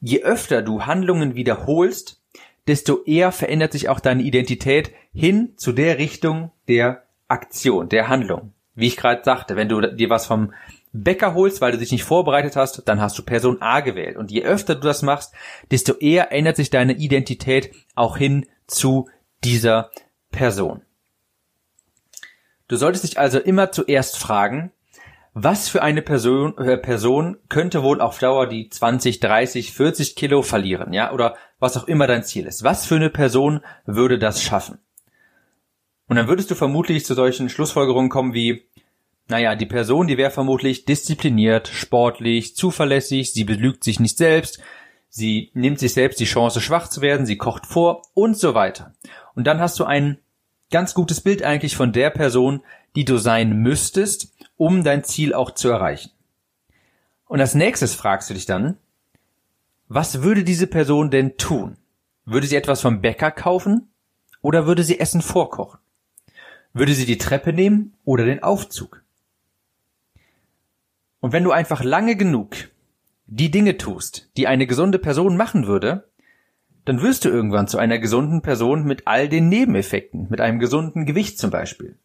je 0.00 0.22
öfter 0.22 0.62
du 0.62 0.86
Handlungen 0.86 1.34
wiederholst, 1.34 2.20
desto 2.66 3.02
eher 3.04 3.32
verändert 3.32 3.72
sich 3.72 3.88
auch 3.88 4.00
deine 4.00 4.22
Identität 4.22 4.92
hin 5.12 5.52
zu 5.56 5.72
der 5.72 5.98
Richtung 5.98 6.50
der 6.68 7.04
Aktion, 7.28 7.88
der 7.88 8.08
Handlung. 8.08 8.52
Wie 8.74 8.86
ich 8.86 8.96
gerade 8.96 9.22
sagte, 9.24 9.56
wenn 9.56 9.68
du 9.68 9.80
dir 9.80 10.10
was 10.10 10.26
vom 10.26 10.52
Bäcker 10.92 11.34
holst, 11.34 11.60
weil 11.60 11.72
du 11.72 11.78
dich 11.78 11.92
nicht 11.92 12.04
vorbereitet 12.04 12.56
hast, 12.56 12.86
dann 12.86 13.00
hast 13.00 13.18
du 13.18 13.22
Person 13.22 13.62
A 13.62 13.80
gewählt. 13.80 14.16
Und 14.16 14.30
je 14.30 14.44
öfter 14.44 14.74
du 14.74 14.82
das 14.82 15.02
machst, 15.02 15.32
desto 15.70 15.94
eher 15.94 16.32
ändert 16.32 16.56
sich 16.56 16.70
deine 16.70 16.94
Identität 16.94 17.72
auch 17.94 18.16
hin 18.16 18.46
zu 18.66 19.08
dieser 19.42 19.90
Person. 20.30 20.82
Du 22.68 22.76
solltest 22.76 23.04
dich 23.04 23.18
also 23.18 23.38
immer 23.38 23.72
zuerst 23.72 24.18
fragen, 24.18 24.72
was 25.34 25.68
für 25.68 25.82
eine 25.82 26.02
Person, 26.02 26.56
äh, 26.58 26.76
Person 26.76 27.38
könnte 27.48 27.82
wohl 27.82 28.00
auf 28.00 28.18
Dauer 28.18 28.46
die 28.46 28.68
20, 28.68 29.20
30, 29.20 29.72
40 29.72 30.14
Kilo 30.14 30.42
verlieren, 30.42 30.92
ja, 30.92 31.12
oder 31.12 31.36
was 31.58 31.76
auch 31.76 31.88
immer 31.88 32.06
dein 32.06 32.22
Ziel 32.22 32.46
ist. 32.46 32.64
Was 32.64 32.84
für 32.86 32.96
eine 32.96 33.10
Person 33.10 33.60
würde 33.86 34.18
das 34.18 34.42
schaffen? 34.42 34.78
Und 36.12 36.16
dann 36.16 36.28
würdest 36.28 36.50
du 36.50 36.54
vermutlich 36.54 37.06
zu 37.06 37.14
solchen 37.14 37.48
Schlussfolgerungen 37.48 38.10
kommen 38.10 38.34
wie, 38.34 38.64
naja, 39.28 39.56
die 39.56 39.64
Person, 39.64 40.08
die 40.08 40.18
wäre 40.18 40.30
vermutlich 40.30 40.84
diszipliniert, 40.84 41.68
sportlich, 41.68 42.54
zuverlässig, 42.54 43.32
sie 43.32 43.44
belügt 43.44 43.82
sich 43.82 43.98
nicht 43.98 44.18
selbst, 44.18 44.60
sie 45.08 45.50
nimmt 45.54 45.78
sich 45.78 45.94
selbst 45.94 46.20
die 46.20 46.26
Chance, 46.26 46.60
schwach 46.60 46.88
zu 46.88 47.00
werden, 47.00 47.24
sie 47.24 47.38
kocht 47.38 47.64
vor 47.64 48.02
und 48.12 48.36
so 48.36 48.52
weiter. 48.52 48.92
Und 49.34 49.46
dann 49.46 49.58
hast 49.58 49.78
du 49.78 49.84
ein 49.84 50.18
ganz 50.70 50.92
gutes 50.92 51.22
Bild 51.22 51.42
eigentlich 51.42 51.76
von 51.76 51.94
der 51.94 52.10
Person, 52.10 52.60
die 52.94 53.06
du 53.06 53.16
sein 53.16 53.62
müsstest, 53.62 54.34
um 54.58 54.84
dein 54.84 55.04
Ziel 55.04 55.32
auch 55.32 55.52
zu 55.52 55.70
erreichen. 55.70 56.10
Und 57.24 57.40
als 57.40 57.54
nächstes 57.54 57.94
fragst 57.94 58.28
du 58.28 58.34
dich 58.34 58.44
dann, 58.44 58.76
was 59.88 60.20
würde 60.20 60.44
diese 60.44 60.66
Person 60.66 61.10
denn 61.10 61.38
tun? 61.38 61.78
Würde 62.26 62.46
sie 62.46 62.56
etwas 62.56 62.82
vom 62.82 63.00
Bäcker 63.00 63.30
kaufen 63.30 63.88
oder 64.42 64.66
würde 64.66 64.84
sie 64.84 65.00
Essen 65.00 65.22
vorkochen? 65.22 65.78
Würde 66.72 66.94
sie 66.94 67.06
die 67.06 67.18
Treppe 67.18 67.52
nehmen 67.52 67.94
oder 68.04 68.24
den 68.24 68.42
Aufzug? 68.42 69.02
Und 71.20 71.32
wenn 71.32 71.44
du 71.44 71.52
einfach 71.52 71.84
lange 71.84 72.16
genug 72.16 72.56
die 73.26 73.50
Dinge 73.50 73.78
tust, 73.78 74.30
die 74.36 74.46
eine 74.46 74.66
gesunde 74.66 74.98
Person 74.98 75.36
machen 75.36 75.66
würde, 75.66 76.08
dann 76.84 77.00
wirst 77.00 77.24
du 77.24 77.28
irgendwann 77.28 77.68
zu 77.68 77.78
einer 77.78 77.98
gesunden 77.98 78.42
Person 78.42 78.84
mit 78.84 79.06
all 79.06 79.28
den 79.28 79.48
Nebeneffekten, 79.48 80.26
mit 80.28 80.40
einem 80.40 80.58
gesunden 80.58 81.06
Gewicht 81.06 81.38
zum 81.38 81.50
Beispiel. 81.50 81.96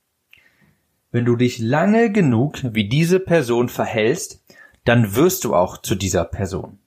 Wenn 1.11 1.25
du 1.25 1.35
dich 1.35 1.57
lange 1.59 2.11
genug 2.11 2.59
wie 2.63 2.87
diese 2.87 3.19
Person 3.19 3.69
verhältst, 3.69 4.43
dann 4.85 5.15
wirst 5.15 5.43
du 5.43 5.55
auch 5.55 5.81
zu 5.81 5.95
dieser 5.95 6.25
Person. 6.25 6.79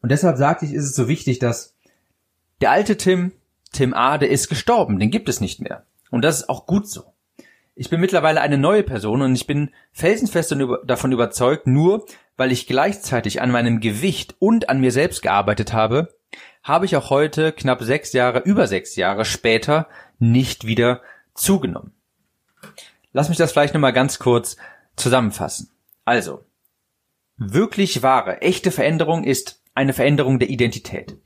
Und 0.00 0.12
deshalb 0.12 0.36
sagte 0.36 0.64
ich, 0.64 0.72
ist 0.72 0.84
es 0.84 0.94
so 0.94 1.08
wichtig, 1.08 1.38
dass 1.38 1.76
der 2.60 2.70
alte 2.70 2.96
Tim, 2.96 3.32
Tim 3.72 3.94
A., 3.94 4.18
der 4.18 4.30
ist 4.30 4.48
gestorben, 4.48 4.98
den 4.98 5.10
gibt 5.10 5.28
es 5.28 5.40
nicht 5.40 5.60
mehr. 5.60 5.84
Und 6.10 6.22
das 6.22 6.40
ist 6.40 6.48
auch 6.48 6.66
gut 6.66 6.88
so. 6.88 7.12
Ich 7.74 7.90
bin 7.90 8.00
mittlerweile 8.00 8.40
eine 8.40 8.58
neue 8.58 8.82
Person 8.82 9.22
und 9.22 9.34
ich 9.34 9.46
bin 9.46 9.70
felsenfest 9.92 10.54
davon 10.84 11.12
überzeugt, 11.12 11.66
nur 11.66 12.06
weil 12.36 12.50
ich 12.50 12.66
gleichzeitig 12.66 13.40
an 13.40 13.50
meinem 13.50 13.80
Gewicht 13.80 14.34
und 14.38 14.68
an 14.68 14.80
mir 14.80 14.90
selbst 14.90 15.22
gearbeitet 15.22 15.72
habe, 15.72 16.14
habe 16.62 16.86
ich 16.86 16.96
auch 16.96 17.10
heute, 17.10 17.52
knapp 17.52 17.82
sechs 17.82 18.12
Jahre, 18.12 18.40
über 18.40 18.66
sechs 18.66 18.96
Jahre 18.96 19.24
später, 19.24 19.88
nicht 20.18 20.66
wieder 20.66 21.02
zugenommen. 21.34 21.92
Lass 23.12 23.28
mich 23.28 23.38
das 23.38 23.52
vielleicht 23.52 23.74
nochmal 23.74 23.92
ganz 23.92 24.18
kurz 24.18 24.56
zusammenfassen. 24.96 25.70
Also, 26.04 26.44
wirklich 27.36 28.02
wahre, 28.02 28.42
echte 28.42 28.70
Veränderung 28.70 29.24
ist 29.24 29.62
eine 29.74 29.92
Veränderung 29.92 30.38
der 30.38 30.50
Identität. 30.50 31.16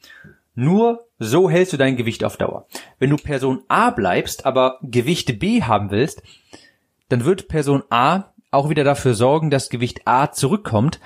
Nur 0.54 1.06
so 1.18 1.48
hältst 1.48 1.72
du 1.72 1.76
dein 1.76 1.96
Gewicht 1.96 2.24
auf 2.24 2.36
Dauer. 2.36 2.66
Wenn 2.98 3.10
du 3.10 3.16
Person 3.16 3.62
A 3.68 3.90
bleibst, 3.90 4.44
aber 4.44 4.78
Gewicht 4.82 5.38
B 5.38 5.62
haben 5.62 5.90
willst, 5.90 6.22
dann 7.08 7.24
wird 7.24 7.48
Person 7.48 7.82
A 7.90 8.32
auch 8.50 8.68
wieder 8.68 8.84
dafür 8.84 9.14
sorgen, 9.14 9.50
dass 9.50 9.70
Gewicht 9.70 10.02
A 10.06 10.30
zurückkommt, 10.30 11.00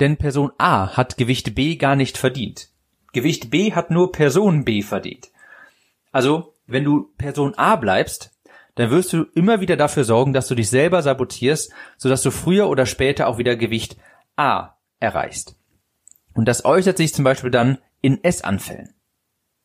denn 0.00 0.16
Person 0.16 0.52
A 0.58 0.96
hat 0.96 1.16
Gewicht 1.16 1.54
B 1.54 1.76
gar 1.76 1.96
nicht 1.96 2.16
verdient. 2.16 2.68
Gewicht 3.12 3.50
B 3.50 3.72
hat 3.72 3.90
nur 3.90 4.12
Person 4.12 4.64
B 4.64 4.82
verdient. 4.82 5.30
Also, 6.12 6.54
wenn 6.66 6.84
du 6.84 7.12
Person 7.18 7.54
A 7.56 7.76
bleibst, 7.76 8.30
dann 8.74 8.90
wirst 8.90 9.12
du 9.12 9.24
immer 9.34 9.60
wieder 9.60 9.76
dafür 9.76 10.04
sorgen, 10.04 10.32
dass 10.32 10.48
du 10.48 10.54
dich 10.54 10.70
selber 10.70 11.02
sabotierst, 11.02 11.72
sodass 11.98 12.22
du 12.22 12.30
früher 12.30 12.68
oder 12.68 12.86
später 12.86 13.28
auch 13.28 13.38
wieder 13.38 13.56
Gewicht 13.56 13.96
A 14.36 14.76
erreichst. 14.98 15.56
Und 16.34 16.46
das 16.46 16.64
äußert 16.64 16.96
sich 16.96 17.12
zum 17.12 17.24
Beispiel 17.24 17.50
dann 17.50 17.78
in 18.02 18.22
Essanfällen. 18.22 18.94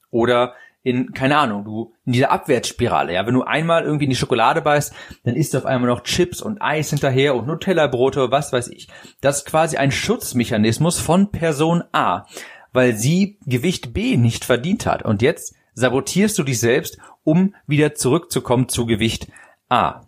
Oder 0.09 0.55
in, 0.83 1.11
keine 1.11 1.37
Ahnung, 1.37 1.65
du, 1.65 1.93
in 2.05 2.13
dieser 2.13 2.31
Abwärtsspirale, 2.31 3.13
ja, 3.13 3.25
wenn 3.25 3.33
du 3.33 3.43
einmal 3.43 3.83
irgendwie 3.83 4.05
in 4.05 4.09
die 4.09 4.15
Schokolade 4.15 4.61
beißt, 4.61 4.93
dann 5.25 5.35
isst 5.35 5.53
du 5.53 5.57
auf 5.57 5.65
einmal 5.65 5.89
noch 5.89 6.03
Chips 6.03 6.41
und 6.41 6.61
Eis 6.61 6.91
hinterher 6.91 7.35
und 7.35 7.45
Nutella-Brote, 7.45 8.31
was 8.31 8.53
weiß 8.53 8.69
ich. 8.69 8.87
Das 9.19 9.39
ist 9.39 9.45
quasi 9.45 9.75
ein 9.75 9.91
Schutzmechanismus 9.91 10.97
von 10.99 11.31
Person 11.31 11.83
A, 11.91 12.25
weil 12.71 12.95
sie 12.95 13.37
Gewicht 13.45 13.93
B 13.93 14.15
nicht 14.15 14.45
verdient 14.45 14.85
hat. 14.85 15.03
Und 15.03 15.21
jetzt 15.21 15.55
sabotierst 15.73 16.39
du 16.39 16.43
dich 16.43 16.59
selbst, 16.59 16.97
um 17.25 17.53
wieder 17.67 17.93
zurückzukommen 17.93 18.69
zu 18.69 18.85
Gewicht 18.85 19.27
A. 19.67 20.07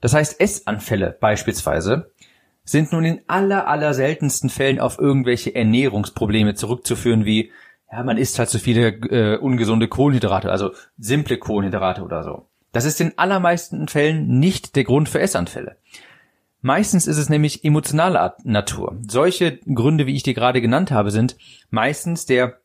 Das 0.00 0.14
heißt, 0.14 0.40
Essanfälle 0.40 1.16
beispielsweise 1.20 2.12
sind 2.70 2.92
nun 2.92 3.04
in 3.04 3.20
aller, 3.26 3.66
aller 3.66 3.94
seltensten 3.94 4.50
Fällen 4.50 4.80
auf 4.80 4.98
irgendwelche 4.98 5.54
Ernährungsprobleme 5.54 6.54
zurückzuführen, 6.54 7.24
wie 7.24 7.50
ja, 7.90 8.02
man 8.02 8.18
isst 8.18 8.38
halt 8.38 8.48
so 8.48 8.58
viele 8.58 8.88
äh, 8.88 9.38
ungesunde 9.38 9.88
Kohlenhydrate, 9.88 10.50
also 10.50 10.72
simple 10.98 11.38
Kohlenhydrate 11.38 12.02
oder 12.02 12.22
so. 12.22 12.46
Das 12.72 12.84
ist 12.84 13.00
in 13.00 13.18
allermeisten 13.18 13.88
Fällen 13.88 14.38
nicht 14.38 14.76
der 14.76 14.84
Grund 14.84 15.08
für 15.08 15.20
Essanfälle. 15.20 15.76
Meistens 16.62 17.06
ist 17.06 17.16
es 17.16 17.28
nämlich 17.28 17.64
emotionaler 17.64 18.36
Natur. 18.44 18.96
Solche 19.08 19.58
Gründe, 19.58 20.06
wie 20.06 20.14
ich 20.14 20.22
dir 20.22 20.34
gerade 20.34 20.60
genannt 20.60 20.90
habe, 20.90 21.10
sind 21.10 21.36
meistens 21.70 22.26
der, 22.26 22.60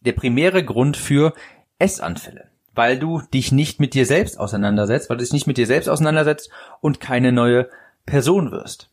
der 0.00 0.12
primäre 0.12 0.64
Grund 0.64 0.96
für 0.96 1.32
Essanfälle. 1.78 2.50
Weil 2.74 2.98
du 2.98 3.22
dich 3.32 3.52
nicht 3.52 3.78
mit 3.78 3.94
dir 3.94 4.04
selbst 4.04 4.38
auseinandersetzt, 4.38 5.08
weil 5.08 5.16
du 5.16 5.22
dich 5.22 5.32
nicht 5.32 5.46
mit 5.46 5.58
dir 5.58 5.66
selbst 5.66 5.88
auseinandersetzt 5.88 6.50
und 6.80 6.98
keine 6.98 7.30
neue 7.30 7.68
Person 8.04 8.50
wirst. 8.50 8.90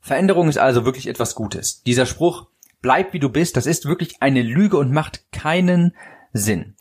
Veränderung 0.00 0.48
ist 0.48 0.58
also 0.58 0.84
wirklich 0.84 1.08
etwas 1.08 1.34
Gutes. 1.34 1.82
Dieser 1.82 2.06
Spruch, 2.06 2.48
bleib 2.80 3.12
wie 3.12 3.18
du 3.18 3.28
bist, 3.28 3.56
das 3.56 3.66
ist 3.66 3.86
wirklich 3.86 4.22
eine 4.22 4.42
Lüge 4.42 4.76
und 4.78 4.92
macht 4.92 5.32
keinen 5.32 5.94
Sinn 6.32 6.74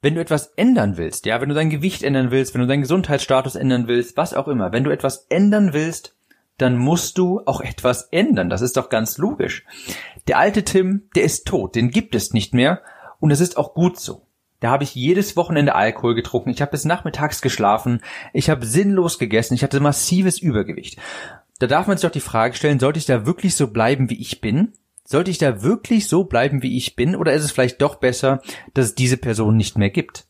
wenn 0.00 0.14
du 0.14 0.20
etwas 0.20 0.52
ändern 0.56 0.96
willst, 0.96 1.26
ja, 1.26 1.40
wenn 1.40 1.48
du 1.48 1.54
dein 1.54 1.70
Gewicht 1.70 2.02
ändern 2.02 2.30
willst, 2.30 2.54
wenn 2.54 2.60
du 2.60 2.66
deinen 2.66 2.82
Gesundheitsstatus 2.82 3.56
ändern 3.56 3.88
willst, 3.88 4.16
was 4.16 4.34
auch 4.34 4.48
immer, 4.48 4.72
wenn 4.72 4.84
du 4.84 4.90
etwas 4.90 5.26
ändern 5.28 5.72
willst, 5.72 6.14
dann 6.56 6.76
musst 6.76 7.18
du 7.18 7.40
auch 7.46 7.60
etwas 7.60 8.08
ändern. 8.10 8.50
Das 8.50 8.62
ist 8.62 8.76
doch 8.76 8.88
ganz 8.88 9.18
logisch. 9.18 9.64
Der 10.26 10.38
alte 10.38 10.64
Tim, 10.64 11.08
der 11.14 11.24
ist 11.24 11.46
tot, 11.46 11.74
den 11.74 11.90
gibt 11.90 12.14
es 12.14 12.32
nicht 12.32 12.54
mehr 12.54 12.82
und 13.20 13.30
das 13.30 13.40
ist 13.40 13.56
auch 13.56 13.74
gut 13.74 13.98
so. 13.98 14.26
Da 14.60 14.70
habe 14.70 14.82
ich 14.82 14.96
jedes 14.96 15.36
Wochenende 15.36 15.76
Alkohol 15.76 16.16
getrunken, 16.16 16.50
ich 16.50 16.60
habe 16.60 16.72
bis 16.72 16.84
nachmittags 16.84 17.42
geschlafen, 17.42 18.00
ich 18.32 18.50
habe 18.50 18.66
sinnlos 18.66 19.20
gegessen, 19.20 19.54
ich 19.54 19.62
hatte 19.62 19.78
massives 19.78 20.40
Übergewicht. 20.40 20.98
Da 21.58 21.66
darf 21.66 21.86
man 21.86 21.96
sich 21.96 22.06
doch 22.06 22.12
die 22.12 22.20
Frage 22.20 22.54
stellen, 22.54 22.78
sollte 22.78 22.98
ich 22.98 23.06
da 23.06 23.26
wirklich 23.26 23.56
so 23.56 23.68
bleiben, 23.68 24.10
wie 24.10 24.20
ich 24.20 24.40
bin? 24.40 24.72
Sollte 25.04 25.30
ich 25.30 25.38
da 25.38 25.62
wirklich 25.62 26.06
so 26.06 26.24
bleiben, 26.24 26.62
wie 26.62 26.76
ich 26.76 26.94
bin, 26.94 27.16
oder 27.16 27.32
ist 27.32 27.44
es 27.44 27.50
vielleicht 27.50 27.80
doch 27.80 27.96
besser, 27.96 28.42
dass 28.74 28.86
es 28.86 28.94
diese 28.94 29.16
Person 29.16 29.56
nicht 29.56 29.78
mehr 29.78 29.90
gibt? 29.90 30.26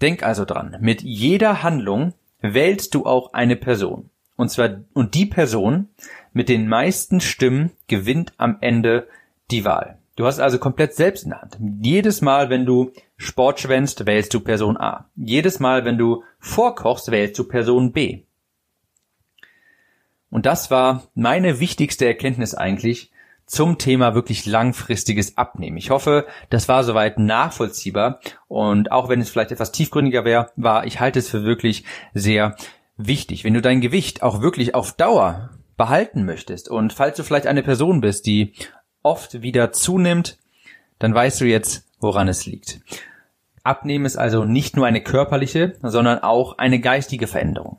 Denk 0.00 0.22
also 0.22 0.44
dran, 0.44 0.76
mit 0.80 1.02
jeder 1.02 1.62
Handlung 1.62 2.14
wählst 2.40 2.94
du 2.94 3.04
auch 3.04 3.32
eine 3.32 3.56
Person. 3.56 4.10
Und 4.36 4.50
zwar, 4.50 4.80
und 4.92 5.14
die 5.14 5.26
Person 5.26 5.88
mit 6.32 6.48
den 6.48 6.68
meisten 6.68 7.20
Stimmen 7.20 7.70
gewinnt 7.86 8.32
am 8.36 8.58
Ende 8.60 9.08
die 9.50 9.64
Wahl. 9.64 9.98
Du 10.16 10.26
hast 10.26 10.38
also 10.38 10.58
komplett 10.58 10.94
selbst 10.94 11.24
in 11.24 11.30
der 11.30 11.42
Hand. 11.42 11.58
Jedes 11.80 12.20
Mal, 12.20 12.48
wenn 12.50 12.66
du 12.66 12.92
Sport 13.16 13.60
schwänzt, 13.60 14.06
wählst 14.06 14.32
du 14.34 14.40
Person 14.40 14.76
A. 14.76 15.08
Jedes 15.16 15.58
Mal, 15.58 15.84
wenn 15.84 15.98
du 15.98 16.22
vorkochst, 16.38 17.10
wählst 17.10 17.38
du 17.38 17.44
Person 17.44 17.92
B. 17.92 18.22
Und 20.34 20.46
das 20.46 20.68
war 20.68 21.04
meine 21.14 21.60
wichtigste 21.60 22.06
Erkenntnis 22.06 22.56
eigentlich 22.56 23.12
zum 23.46 23.78
Thema 23.78 24.16
wirklich 24.16 24.46
langfristiges 24.46 25.38
Abnehmen. 25.38 25.76
Ich 25.76 25.90
hoffe, 25.90 26.26
das 26.50 26.66
war 26.66 26.82
soweit 26.82 27.20
nachvollziehbar 27.20 28.18
und 28.48 28.90
auch 28.90 29.08
wenn 29.08 29.20
es 29.20 29.30
vielleicht 29.30 29.52
etwas 29.52 29.70
tiefgründiger 29.70 30.24
wäre, 30.24 30.50
war, 30.56 30.86
ich 30.86 30.98
halte 30.98 31.20
es 31.20 31.28
für 31.28 31.44
wirklich 31.44 31.84
sehr 32.14 32.56
wichtig. 32.96 33.44
Wenn 33.44 33.54
du 33.54 33.62
dein 33.62 33.80
Gewicht 33.80 34.24
auch 34.24 34.40
wirklich 34.40 34.74
auf 34.74 34.90
Dauer 34.96 35.50
behalten 35.76 36.24
möchtest 36.24 36.68
und 36.68 36.92
falls 36.92 37.16
du 37.16 37.22
vielleicht 37.22 37.46
eine 37.46 37.62
Person 37.62 38.00
bist, 38.00 38.26
die 38.26 38.54
oft 39.04 39.40
wieder 39.40 39.70
zunimmt, 39.70 40.38
dann 40.98 41.14
weißt 41.14 41.42
du 41.42 41.44
jetzt, 41.44 41.86
woran 42.00 42.26
es 42.26 42.44
liegt. 42.44 42.80
Abnehmen 43.62 44.04
ist 44.04 44.16
also 44.16 44.44
nicht 44.44 44.74
nur 44.74 44.86
eine 44.86 45.00
körperliche, 45.00 45.76
sondern 45.80 46.18
auch 46.24 46.58
eine 46.58 46.80
geistige 46.80 47.28
Veränderung. 47.28 47.78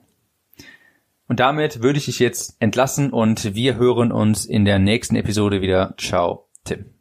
Und 1.27 1.39
damit 1.39 1.81
würde 1.81 1.97
ich 1.97 2.05
dich 2.05 2.19
jetzt 2.19 2.55
entlassen 2.59 3.11
und 3.11 3.55
wir 3.55 3.75
hören 3.75 4.11
uns 4.11 4.45
in 4.45 4.65
der 4.65 4.79
nächsten 4.79 5.15
Episode 5.15 5.61
wieder. 5.61 5.95
Ciao, 5.97 6.49
Tim. 6.63 6.94